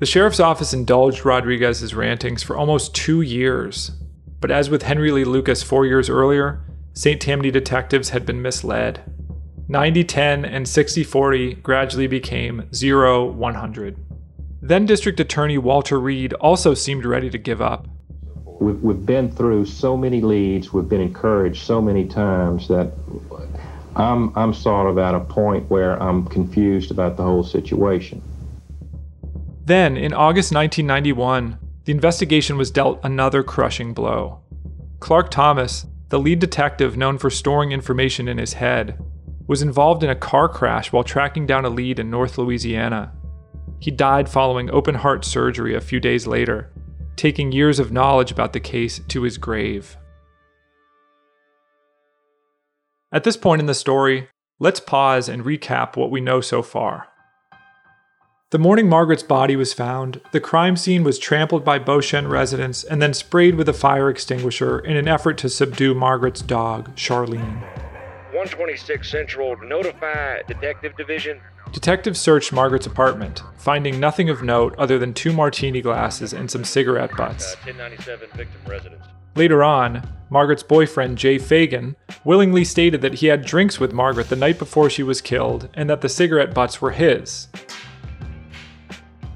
The 0.00 0.06
sheriff's 0.06 0.40
office 0.40 0.72
indulged 0.72 1.24
Rodriguez's 1.24 1.94
rantings 1.94 2.42
for 2.42 2.56
almost 2.56 2.94
two 2.94 3.20
years 3.20 3.92
but 4.42 4.50
as 4.50 4.68
with 4.68 4.82
Henry 4.82 5.12
Lee 5.12 5.24
Lucas 5.24 5.62
four 5.62 5.86
years 5.86 6.10
earlier, 6.10 6.60
St. 6.94 7.22
Tammany 7.22 7.52
detectives 7.52 8.10
had 8.10 8.26
been 8.26 8.42
misled. 8.42 9.00
90 9.68 10.04
10 10.04 10.44
and 10.44 10.68
60 10.68 11.04
40 11.04 11.54
gradually 11.54 12.06
became 12.06 12.68
0 12.74 13.26
100. 13.26 13.96
Then 14.60 14.86
District 14.86 15.18
Attorney 15.18 15.58
Walter 15.58 15.98
Reed 15.98 16.32
also 16.34 16.74
seemed 16.74 17.04
ready 17.04 17.30
to 17.30 17.38
give 17.38 17.60
up. 17.60 17.86
We've, 18.44 18.80
we've 18.80 19.04
been 19.04 19.30
through 19.30 19.66
so 19.66 19.96
many 19.96 20.20
leads, 20.20 20.72
we've 20.72 20.88
been 20.88 21.00
encouraged 21.00 21.62
so 21.64 21.80
many 21.82 22.06
times 22.06 22.68
that 22.68 22.92
I'm, 23.96 24.36
I'm 24.36 24.54
sort 24.54 24.88
of 24.88 24.98
at 24.98 25.14
a 25.14 25.20
point 25.20 25.68
where 25.68 26.00
I'm 26.02 26.26
confused 26.26 26.90
about 26.90 27.16
the 27.16 27.24
whole 27.24 27.42
situation. 27.42 28.22
Then, 29.64 29.96
in 29.96 30.12
August 30.12 30.52
1991, 30.52 31.58
the 31.84 31.92
investigation 31.92 32.56
was 32.56 32.70
dealt 32.70 33.00
another 33.02 33.42
crushing 33.42 33.92
blow. 33.92 34.40
Clark 35.00 35.30
Thomas, 35.30 35.86
the 36.08 36.18
lead 36.18 36.38
detective 36.38 36.96
known 36.96 37.18
for 37.18 37.30
storing 37.30 37.72
information 37.72 38.28
in 38.28 38.38
his 38.38 38.54
head, 38.54 39.02
was 39.46 39.62
involved 39.62 40.02
in 40.02 40.10
a 40.10 40.14
car 40.14 40.48
crash 40.48 40.92
while 40.92 41.04
tracking 41.04 41.46
down 41.46 41.64
a 41.64 41.70
lead 41.70 41.98
in 41.98 42.10
North 42.10 42.38
Louisiana. 42.38 43.12
He 43.80 43.90
died 43.90 44.28
following 44.28 44.70
open 44.70 44.94
heart 44.94 45.24
surgery 45.24 45.74
a 45.74 45.80
few 45.80 46.00
days 46.00 46.26
later, 46.26 46.70
taking 47.16 47.52
years 47.52 47.78
of 47.78 47.92
knowledge 47.92 48.30
about 48.30 48.52
the 48.52 48.60
case 48.60 49.00
to 49.08 49.22
his 49.22 49.38
grave. 49.38 49.96
At 53.10 53.24
this 53.24 53.36
point 53.36 53.60
in 53.60 53.66
the 53.66 53.74
story, 53.74 54.28
let's 54.58 54.80
pause 54.80 55.28
and 55.28 55.44
recap 55.44 55.96
what 55.96 56.10
we 56.10 56.20
know 56.20 56.40
so 56.40 56.62
far. 56.62 57.08
The 58.50 58.58
morning 58.58 58.88
Margaret's 58.88 59.22
body 59.22 59.56
was 59.56 59.72
found, 59.72 60.20
the 60.30 60.40
crime 60.40 60.76
scene 60.76 61.04
was 61.04 61.18
trampled 61.18 61.64
by 61.64 61.78
Beauchene 61.78 62.28
residents 62.28 62.84
and 62.84 63.00
then 63.00 63.14
sprayed 63.14 63.54
with 63.54 63.68
a 63.68 63.72
fire 63.72 64.10
extinguisher 64.10 64.78
in 64.78 64.96
an 64.96 65.08
effort 65.08 65.38
to 65.38 65.48
subdue 65.48 65.94
Margaret's 65.94 66.42
dog, 66.42 66.94
Charlene. 66.94 67.81
126 68.42 69.08
Central, 69.08 69.56
notify 69.62 70.42
Detective 70.48 70.96
Division. 70.96 71.40
Detectives 71.70 72.18
searched 72.18 72.52
Margaret's 72.52 72.86
apartment, 72.88 73.40
finding 73.56 74.00
nothing 74.00 74.28
of 74.28 74.42
note 74.42 74.74
other 74.78 74.98
than 74.98 75.14
two 75.14 75.32
martini 75.32 75.80
glasses 75.80 76.32
and 76.32 76.50
some 76.50 76.64
cigarette 76.64 77.16
butts. 77.16 77.54
Uh, 77.54 77.66
1097 77.66 78.28
victim 78.34 78.60
residence. 78.66 79.04
Later 79.36 79.62
on, 79.62 80.02
Margaret's 80.28 80.64
boyfriend, 80.64 81.18
Jay 81.18 81.38
Fagan, 81.38 81.94
willingly 82.24 82.64
stated 82.64 83.00
that 83.00 83.14
he 83.14 83.28
had 83.28 83.44
drinks 83.44 83.78
with 83.78 83.92
Margaret 83.92 84.28
the 84.28 84.34
night 84.34 84.58
before 84.58 84.90
she 84.90 85.04
was 85.04 85.20
killed 85.20 85.68
and 85.74 85.88
that 85.88 86.00
the 86.00 86.08
cigarette 86.08 86.52
butts 86.52 86.82
were 86.82 86.90
his. 86.90 87.46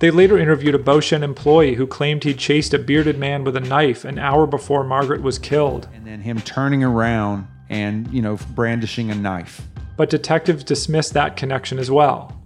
They 0.00 0.10
later 0.10 0.36
interviewed 0.36 0.74
a 0.74 0.78
Beauchene 0.78 1.22
employee 1.22 1.76
who 1.76 1.86
claimed 1.86 2.24
he'd 2.24 2.38
chased 2.38 2.74
a 2.74 2.78
bearded 2.80 3.18
man 3.18 3.44
with 3.44 3.56
a 3.56 3.60
knife 3.60 4.04
an 4.04 4.18
hour 4.18 4.48
before 4.48 4.82
Margaret 4.82 5.22
was 5.22 5.38
killed. 5.38 5.88
And 5.94 6.04
then 6.04 6.22
him 6.22 6.40
turning 6.40 6.82
around 6.82 7.46
and, 7.68 8.12
you 8.12 8.22
know, 8.22 8.38
brandishing 8.54 9.10
a 9.10 9.14
knife. 9.14 9.62
But 9.96 10.10
detectives 10.10 10.64
dismissed 10.64 11.14
that 11.14 11.36
connection 11.36 11.78
as 11.78 11.90
well. 11.90 12.36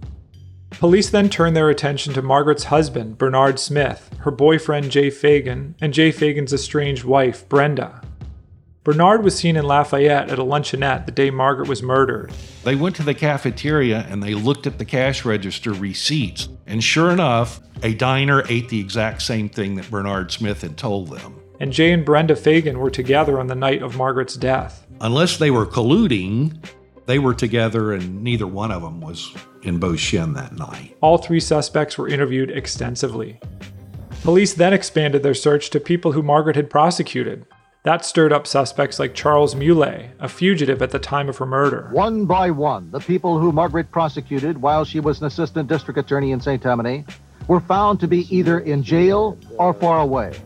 Police 0.71 1.09
then 1.09 1.29
turned 1.29 1.55
their 1.55 1.69
attention 1.69 2.13
to 2.13 2.21
Margaret's 2.21 2.65
husband, 2.65 3.17
Bernard 3.17 3.59
Smith, 3.59 4.09
her 4.19 4.31
boyfriend, 4.31 4.89
Jay 4.89 5.09
Fagan, 5.09 5.75
and 5.81 5.93
Jay 5.93 6.11
Fagan's 6.11 6.53
estranged 6.53 7.03
wife, 7.03 7.47
Brenda. 7.49 8.01
Bernard 8.83 9.23
was 9.23 9.37
seen 9.37 9.57
in 9.57 9.65
Lafayette 9.65 10.31
at 10.31 10.39
a 10.39 10.43
luncheonette 10.43 11.05
the 11.05 11.11
day 11.11 11.29
Margaret 11.29 11.67
was 11.67 11.83
murdered. 11.83 12.31
They 12.63 12.73
went 12.73 12.95
to 12.95 13.03
the 13.03 13.13
cafeteria 13.13 14.07
and 14.09 14.23
they 14.23 14.33
looked 14.33 14.65
at 14.65 14.79
the 14.79 14.85
cash 14.85 15.23
register 15.23 15.71
receipts. 15.71 16.49
And 16.65 16.83
sure 16.83 17.11
enough, 17.11 17.59
a 17.83 17.93
diner 17.93 18.43
ate 18.49 18.69
the 18.69 18.79
exact 18.79 19.21
same 19.21 19.49
thing 19.49 19.75
that 19.75 19.91
Bernard 19.91 20.31
Smith 20.31 20.61
had 20.61 20.77
told 20.77 21.09
them. 21.09 21.39
And 21.59 21.71
Jay 21.71 21.91
and 21.91 22.03
Brenda 22.03 22.35
Fagan 22.35 22.79
were 22.79 22.89
together 22.89 23.39
on 23.39 23.45
the 23.45 23.53
night 23.53 23.83
of 23.83 23.97
Margaret's 23.97 24.35
death. 24.35 24.87
Unless 25.03 25.37
they 25.37 25.49
were 25.49 25.65
colluding, 25.65 26.63
they 27.07 27.17
were 27.17 27.33
together 27.33 27.93
and 27.93 28.23
neither 28.23 28.45
one 28.45 28.71
of 28.71 28.83
them 28.83 29.01
was 29.01 29.33
in 29.63 29.79
Beauchene 29.79 30.35
that 30.35 30.55
night. 30.55 30.95
All 31.01 31.17
three 31.17 31.39
suspects 31.39 31.97
were 31.97 32.07
interviewed 32.07 32.51
extensively. 32.51 33.39
Police 34.21 34.53
then 34.53 34.73
expanded 34.73 35.23
their 35.23 35.33
search 35.33 35.71
to 35.71 35.79
people 35.79 36.11
who 36.11 36.21
Margaret 36.21 36.55
had 36.55 36.69
prosecuted, 36.69 37.47
that 37.83 38.05
stirred 38.05 38.31
up 38.31 38.45
suspects 38.45 38.99
like 38.99 39.15
Charles 39.15 39.55
Muley, 39.55 40.11
a 40.19 40.29
fugitive 40.29 40.83
at 40.83 40.91
the 40.91 40.99
time 40.99 41.27
of 41.27 41.37
her 41.37 41.47
murder. 41.47 41.89
One 41.91 42.27
by 42.27 42.51
one, 42.51 42.91
the 42.91 42.99
people 42.99 43.39
who 43.39 43.51
Margaret 43.51 43.91
prosecuted 43.91 44.61
while 44.61 44.85
she 44.85 44.99
was 44.99 45.19
an 45.19 45.25
assistant 45.25 45.67
district 45.67 45.99
attorney 45.99 46.31
in 46.31 46.39
St. 46.39 46.61
Tammany 46.61 47.05
were 47.47 47.59
found 47.59 47.99
to 48.01 48.07
be 48.07 48.33
either 48.35 48.59
in 48.59 48.83
jail 48.83 49.35
or 49.57 49.73
far 49.73 50.01
away. 50.01 50.39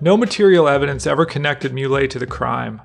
No 0.00 0.16
material 0.16 0.66
evidence 0.66 1.06
ever 1.06 1.26
connected 1.26 1.74
Muley 1.74 2.08
to 2.08 2.18
the 2.18 2.26
crime. 2.26 2.80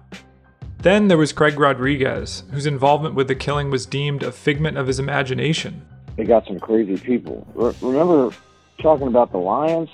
Then 0.83 1.07
there 1.07 1.17
was 1.17 1.31
Craig 1.31 1.57
Rodriguez, 1.57 2.43
whose 2.51 2.65
involvement 2.65 3.15
with 3.15 3.29
the 3.29 3.35
killing 3.35 3.71
was 3.71 3.85
deemed 3.85 4.21
a 4.21 4.33
figment 4.33 4.77
of 4.77 4.87
his 4.87 4.99
imagination. 4.99 5.81
They 6.17 6.25
got 6.25 6.45
some 6.45 6.59
crazy 6.59 6.97
people. 6.97 7.47
remember 7.55 8.35
talking 8.81 9.07
about 9.07 9.31
the 9.31 9.37
lions? 9.37 9.89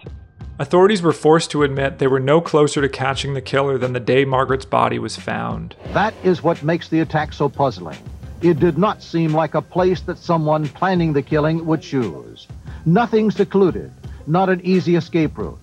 Authorities 0.57 1.03
were 1.03 1.13
forced 1.13 1.51
to 1.51 1.61
admit 1.61 1.99
they 1.99 2.07
were 2.07 2.19
no 2.19 2.41
closer 2.41 2.81
to 2.81 2.89
catching 2.89 3.35
the 3.35 3.41
killer 3.41 3.77
than 3.77 3.93
the 3.93 3.99
day 3.99 4.25
Margaret's 4.25 4.65
body 4.65 4.97
was 4.97 5.15
found. 5.15 5.75
That 5.93 6.15
is 6.23 6.41
what 6.41 6.63
makes 6.63 6.89
the 6.89 7.01
attack 7.01 7.33
so 7.33 7.49
puzzling. 7.49 7.99
It 8.41 8.59
did 8.59 8.79
not 8.79 9.03
seem 9.03 9.31
like 9.31 9.53
a 9.53 9.61
place 9.61 10.01
that 10.01 10.17
someone 10.17 10.67
planning 10.69 11.13
the 11.13 11.21
killing 11.21 11.67
would 11.67 11.83
choose. 11.83 12.47
Nothing 12.87 13.29
secluded, 13.29 13.91
not 14.25 14.49
an 14.49 14.59
easy 14.63 14.95
escape 14.95 15.37
route. 15.37 15.61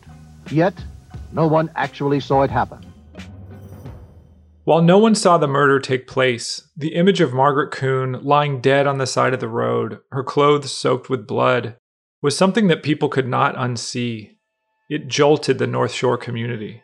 Yet, 0.52 0.74
no 1.32 1.48
one 1.48 1.68
actually 1.74 2.20
saw 2.20 2.42
it 2.42 2.50
happen. 2.50 2.85
While 4.66 4.82
no 4.82 4.98
one 4.98 5.14
saw 5.14 5.38
the 5.38 5.46
murder 5.46 5.78
take 5.78 6.08
place, 6.08 6.68
the 6.76 6.96
image 6.96 7.20
of 7.20 7.32
Margaret 7.32 7.70
Coon 7.70 8.24
lying 8.24 8.60
dead 8.60 8.88
on 8.88 8.98
the 8.98 9.06
side 9.06 9.32
of 9.32 9.38
the 9.38 9.46
road, 9.46 10.00
her 10.10 10.24
clothes 10.24 10.72
soaked 10.72 11.08
with 11.08 11.24
blood, 11.24 11.76
was 12.20 12.36
something 12.36 12.66
that 12.66 12.82
people 12.82 13.08
could 13.08 13.28
not 13.28 13.54
unsee. 13.54 14.38
It 14.90 15.06
jolted 15.06 15.58
the 15.58 15.68
North 15.68 15.92
Shore 15.92 16.18
community. 16.18 16.82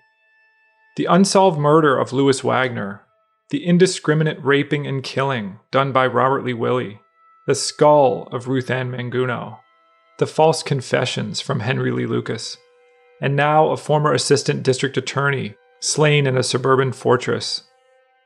The 0.96 1.06
unsolved 1.06 1.58
murder 1.58 1.98
of 1.98 2.12
Lewis 2.12 2.44
Wagner, 2.44 3.02
the 3.50 3.66
indiscriminate 3.66 4.38
raping 4.44 4.86
and 4.86 5.02
killing 5.02 5.58
done 5.72 5.90
by 5.90 6.06
Robert 6.06 6.44
Lee 6.44 6.54
Willie, 6.54 7.00
the 7.48 7.56
skull 7.56 8.28
of 8.30 8.46
Ruth 8.46 8.70
Ann 8.70 8.92
Manguno, 8.92 9.58
the 10.20 10.28
false 10.28 10.62
confessions 10.62 11.40
from 11.40 11.58
Henry 11.58 11.90
Lee 11.90 12.06
Lucas, 12.06 12.56
and 13.20 13.34
now 13.34 13.70
a 13.70 13.76
former 13.76 14.12
assistant 14.12 14.62
district 14.62 14.96
attorney 14.96 15.56
slain 15.80 16.28
in 16.28 16.36
a 16.36 16.44
suburban 16.44 16.92
fortress. 16.92 17.64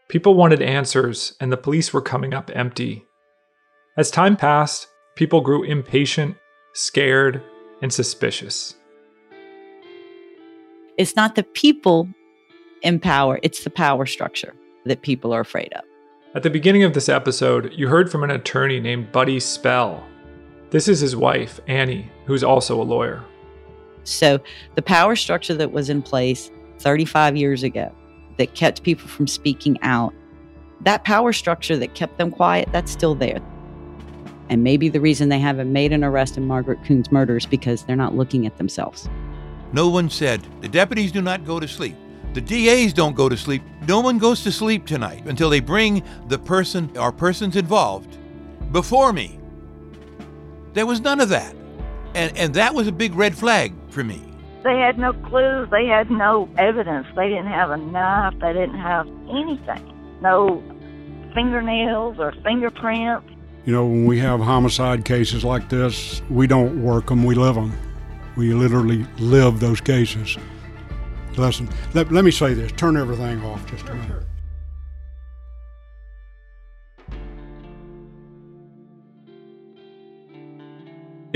People 0.09 0.35
wanted 0.35 0.63
answers, 0.63 1.35
and 1.41 1.51
the 1.51 1.57
police 1.57 1.93
were 1.93 2.01
coming 2.01 2.33
up 2.33 2.49
empty. 2.55 3.05
As 3.97 4.09
time 4.09 4.37
passed, 4.37 4.87
people 5.17 5.41
grew 5.41 5.65
impatient, 5.65 6.37
scared, 6.75 7.43
and 7.83 7.93
suspicious. 7.93 8.77
It's 10.97 11.17
not 11.17 11.35
the 11.35 11.43
people 11.43 12.09
in 12.83 13.01
power, 13.01 13.41
it's 13.43 13.65
the 13.65 13.71
power 13.71 14.07
structure 14.07 14.55
that 14.85 15.03
people 15.03 15.33
are 15.33 15.41
afraid 15.41 15.73
of. 15.73 15.83
At 16.37 16.45
the 16.45 16.51
beginning 16.51 16.85
of 16.85 16.95
this 16.95 17.09
episode, 17.09 17.73
you 17.75 17.89
heard 17.89 18.09
from 18.09 18.23
an 18.23 18.31
attorney 18.31 18.79
named 18.79 19.11
Buddy 19.11 19.41
Spell. 19.41 20.07
This 20.71 20.87
is 20.87 21.01
his 21.01 21.17
wife, 21.17 21.59
Annie, 21.67 22.13
who's 22.27 22.45
also 22.45 22.81
a 22.81 22.85
lawyer. 22.85 23.25
So, 24.05 24.39
the 24.77 24.83
power 24.83 25.17
structure 25.17 25.55
that 25.55 25.73
was 25.73 25.91
in 25.91 26.01
place 26.01 26.53
35 26.79 27.37
years 27.37 27.65
ago 27.65 27.93
that 28.37 28.55
kept 28.55 28.83
people 28.83 29.09
from 29.09 29.27
speaking 29.27 29.79
out, 29.83 30.15
that 30.83 31.05
power 31.05 31.33
structure 31.33 31.77
that 31.77 31.95
kept 31.95 32.19
them 32.19 32.31
quiet, 32.31 32.69
that's 32.73 32.93
still 32.93 33.15
there. 33.15 33.41
And 34.49 34.63
maybe 34.63 34.89
the 34.89 35.01
reason 35.01 35.29
they 35.29 35.41
haven't 35.41 35.73
made 35.73 35.93
an 35.93 36.05
arrest 36.05 36.37
in 36.37 36.47
Margaret 36.47 36.79
Coon's 36.85 37.11
murder 37.11 37.37
is 37.37 37.47
because 37.47 37.85
they're 37.85 37.97
not 37.97 38.15
looking 38.15 38.47
at 38.47 38.57
themselves. 38.59 39.09
No 39.73 39.89
one 39.89 40.09
said, 40.09 40.47
the 40.61 40.69
deputies 40.69 41.11
do 41.11 41.21
not 41.21 41.45
go 41.45 41.59
to 41.59 41.67
sleep. 41.67 41.97
The 42.35 42.41
DAs 42.41 42.93
don't 42.93 43.17
go 43.17 43.29
to 43.29 43.37
sleep. 43.37 43.63
No 43.89 44.01
one 44.01 44.19
goes 44.19 44.43
to 44.45 44.53
sleep 44.53 44.87
tonight 44.87 45.27
until 45.27 45.51
they 45.51 45.61
bring 45.61 46.03
the 46.29 46.39
person 46.39 46.95
or 46.97 47.11
persons 47.11 47.57
involved 47.57 48.19
before 48.73 49.13
me. 49.13 49.41
There 50.75 50.87
was 50.87 51.01
none 51.01 51.21
of 51.21 51.31
that. 51.31 51.57
And, 52.15 52.37
and 52.37 52.55
that 52.55 52.75
was 52.75 52.87
a 52.87 52.93
big 52.93 53.15
red 53.15 53.37
flag 53.37 53.73
for 53.89 54.05
me. 54.05 54.26
They 54.67 54.79
had 54.79 54.99
no 54.99 55.13
clues. 55.13 55.69
They 55.71 55.87
had 55.87 56.11
no 56.11 56.49
evidence. 56.59 57.07
They 57.15 57.29
didn't 57.29 57.47
have 57.47 57.71
a 57.71 57.77
knife. 57.77 58.35
They 58.41 58.53
didn't 58.53 58.81
have 58.81 59.07
anything. 59.31 60.19
No 60.21 60.61
fingernails 61.37 62.19
or 62.19 62.33
fingerprints. 62.43 63.31
You 63.65 63.73
know, 63.75 63.87
when 63.87 64.07
we 64.07 64.19
have 64.19 64.41
homicide 64.41 65.05
cases 65.05 65.45
like 65.45 65.69
this, 65.69 66.21
we 66.29 66.49
don't 66.49 66.83
work 66.83 67.07
them, 67.07 67.23
we 67.23 67.37
live 67.37 67.55
them. 67.55 67.79
We 68.37 68.55
literally 68.55 69.07
live 69.19 69.61
those 69.61 69.81
cases. 69.81 70.37
Listen, 71.37 71.69
let, 71.95 72.11
let 72.11 72.25
me 72.25 72.33
say 72.33 72.53
this 72.53 72.73
turn 72.73 72.97
everything 72.97 73.45
off 73.45 73.65
just 73.71 73.89
a 73.89 73.95
minute. 73.95 74.25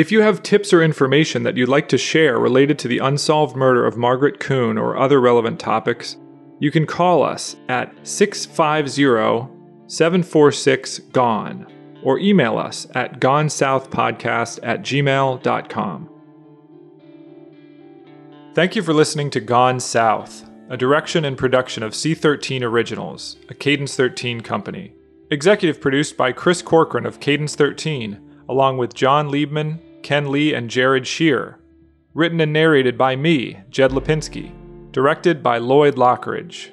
If 0.00 0.10
you 0.10 0.22
have 0.22 0.42
tips 0.42 0.72
or 0.72 0.82
information 0.82 1.42
that 1.42 1.58
you'd 1.58 1.68
like 1.68 1.86
to 1.90 1.98
share 1.98 2.38
related 2.38 2.78
to 2.78 2.88
the 2.88 3.00
unsolved 3.00 3.54
murder 3.54 3.84
of 3.84 3.98
Margaret 3.98 4.40
Coon 4.40 4.78
or 4.78 4.96
other 4.96 5.20
relevant 5.20 5.60
topics, 5.60 6.16
you 6.58 6.70
can 6.70 6.86
call 6.86 7.22
us 7.22 7.56
at 7.68 7.92
650 8.02 9.52
746 9.88 11.00
GONE 11.12 11.66
or 12.02 12.18
email 12.18 12.56
us 12.56 12.86
at 12.94 13.20
gonesouthpodcast 13.20 14.60
at 14.62 14.80
gmail.com. 14.80 16.08
Thank 18.54 18.74
you 18.74 18.82
for 18.82 18.94
listening 18.94 19.28
to 19.28 19.40
Gone 19.40 19.80
South, 19.80 20.48
a 20.70 20.78
direction 20.78 21.26
and 21.26 21.36
production 21.36 21.82
of 21.82 21.92
C13 21.92 22.62
Originals, 22.62 23.36
a 23.50 23.54
Cadence 23.54 23.96
13 23.96 24.40
company. 24.40 24.94
Executive 25.30 25.78
produced 25.78 26.16
by 26.16 26.32
Chris 26.32 26.62
Corcoran 26.62 27.04
of 27.04 27.20
Cadence 27.20 27.54
13, 27.54 28.18
along 28.48 28.78
with 28.78 28.94
John 28.94 29.28
Liebman, 29.28 29.78
Ken 30.02 30.30
Lee, 30.30 30.54
and 30.54 30.70
Jared 30.70 31.06
Shear. 31.06 31.58
Written 32.14 32.40
and 32.40 32.52
narrated 32.52 32.98
by 32.98 33.16
me, 33.16 33.58
Jed 33.70 33.92
Lipinski. 33.92 34.52
Directed 34.92 35.42
by 35.42 35.58
Lloyd 35.58 35.94
Lockridge. 35.94 36.70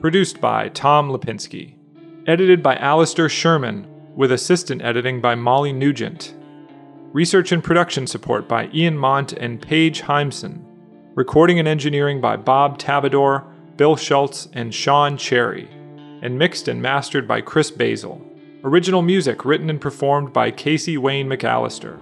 Produced 0.00 0.40
by 0.40 0.68
Tom 0.68 1.10
Lipinski. 1.10 1.74
Edited 2.26 2.62
by 2.62 2.76
Alistair 2.76 3.28
Sherman, 3.28 3.86
with 4.14 4.30
assistant 4.30 4.82
editing 4.82 5.20
by 5.20 5.34
Molly 5.34 5.72
Nugent. 5.72 6.34
Research 7.12 7.52
and 7.52 7.64
production 7.64 8.06
support 8.06 8.48
by 8.48 8.68
Ian 8.72 8.96
Mont 8.96 9.32
and 9.32 9.60
Paige 9.60 10.02
Heimson. 10.02 10.62
Recording 11.14 11.58
and 11.58 11.66
engineering 11.66 12.20
by 12.20 12.36
Bob 12.36 12.78
Tabador, 12.78 13.44
Bill 13.76 13.96
Schultz, 13.96 14.48
and 14.52 14.74
Sean 14.74 15.16
Cherry. 15.16 15.68
And 16.22 16.38
mixed 16.38 16.68
and 16.68 16.82
mastered 16.82 17.26
by 17.26 17.40
Chris 17.40 17.70
Basil. 17.70 18.24
Original 18.62 19.02
music 19.02 19.44
written 19.44 19.70
and 19.70 19.80
performed 19.80 20.32
by 20.32 20.50
Casey 20.50 20.98
Wayne 20.98 21.28
McAllister. 21.28 21.98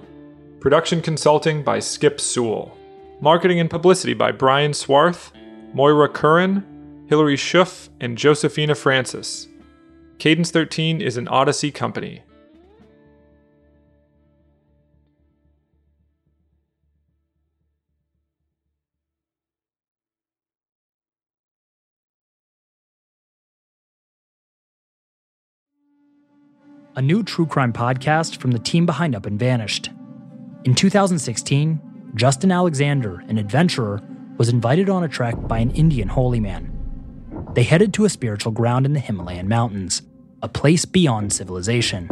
Production 0.60 1.02
consulting 1.02 1.62
by 1.62 1.78
Skip 1.78 2.20
Sewell. 2.20 2.76
Marketing 3.20 3.60
and 3.60 3.70
publicity 3.70 4.14
by 4.14 4.32
Brian 4.32 4.72
Swarth, 4.72 5.30
Moira 5.74 6.08
Curran, 6.08 7.06
Hilary 7.08 7.36
Schuff, 7.36 7.88
and 8.00 8.16
Josephina 8.16 8.74
Francis. 8.74 9.48
Cadence 10.18 10.50
13 10.50 11.00
is 11.00 11.16
an 11.16 11.26
Audacy 11.26 11.72
company. 11.72 12.22
a 26.96 27.02
new 27.02 27.22
true 27.22 27.44
crime 27.44 27.74
podcast 27.74 28.38
from 28.38 28.52
the 28.52 28.58
team 28.58 28.86
behind 28.86 29.14
Up 29.14 29.26
and 29.26 29.38
Vanished. 29.38 29.90
In 30.66 30.74
2016, 30.74 32.10
Justin 32.16 32.50
Alexander, 32.50 33.22
an 33.28 33.38
adventurer, 33.38 34.02
was 34.36 34.48
invited 34.48 34.90
on 34.90 35.04
a 35.04 35.08
trek 35.08 35.36
by 35.46 35.58
an 35.58 35.70
Indian 35.70 36.08
holy 36.08 36.40
man. 36.40 36.72
They 37.54 37.62
headed 37.62 37.94
to 37.94 38.04
a 38.04 38.08
spiritual 38.08 38.50
ground 38.50 38.84
in 38.84 38.92
the 38.92 38.98
Himalayan 38.98 39.46
mountains, 39.46 40.02
a 40.42 40.48
place 40.48 40.84
beyond 40.84 41.32
civilization. 41.32 42.08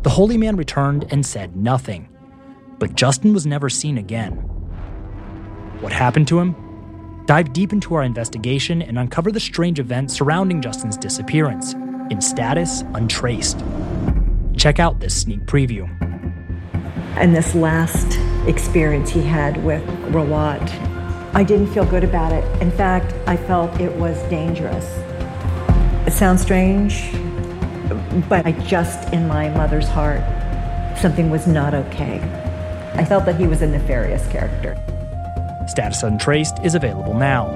The 0.00 0.08
holy 0.08 0.38
man 0.38 0.56
returned 0.56 1.04
and 1.12 1.26
said 1.26 1.54
nothing, 1.54 2.08
but 2.78 2.94
Justin 2.94 3.34
was 3.34 3.44
never 3.44 3.68
seen 3.68 3.98
again. 3.98 4.32
What 5.82 5.92
happened 5.92 6.28
to 6.28 6.40
him? 6.40 6.56
Dive 7.26 7.52
deep 7.52 7.74
into 7.74 7.94
our 7.96 8.02
investigation 8.02 8.80
and 8.80 8.98
uncover 8.98 9.30
the 9.30 9.38
strange 9.38 9.78
events 9.78 10.14
surrounding 10.14 10.62
Justin's 10.62 10.96
disappearance 10.96 11.74
in 12.08 12.22
status 12.22 12.80
untraced. 12.94 13.62
Check 14.56 14.80
out 14.80 15.00
this 15.00 15.20
sneak 15.20 15.40
preview. 15.40 16.11
And 17.16 17.34
this 17.36 17.54
last 17.54 18.18
experience 18.48 19.10
he 19.10 19.22
had 19.22 19.62
with 19.62 19.82
Rawat, 20.12 20.68
I 21.34 21.44
didn't 21.44 21.72
feel 21.72 21.84
good 21.84 22.04
about 22.04 22.32
it. 22.32 22.44
In 22.62 22.70
fact, 22.70 23.14
I 23.26 23.36
felt 23.36 23.80
it 23.80 23.92
was 23.94 24.20
dangerous. 24.24 24.86
It 26.06 26.12
sounds 26.12 26.42
strange, 26.42 27.12
but 28.28 28.44
I 28.44 28.52
just, 28.66 29.12
in 29.12 29.28
my 29.28 29.48
mother's 29.50 29.88
heart, 29.88 30.20
something 30.98 31.30
was 31.30 31.46
not 31.46 31.74
okay. 31.74 32.18
I 32.94 33.04
felt 33.04 33.24
that 33.26 33.36
he 33.36 33.46
was 33.46 33.62
a 33.62 33.66
nefarious 33.66 34.26
character. 34.28 34.76
Status 35.68 36.02
Untraced 36.02 36.58
is 36.64 36.74
available 36.74 37.14
now. 37.14 37.48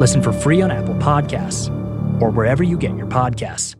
Listen 0.00 0.22
for 0.22 0.32
free 0.32 0.62
on 0.62 0.70
Apple 0.70 0.94
Podcasts 0.94 1.68
or 2.20 2.30
wherever 2.30 2.62
you 2.62 2.78
get 2.78 2.96
your 2.96 3.06
podcasts. 3.06 3.76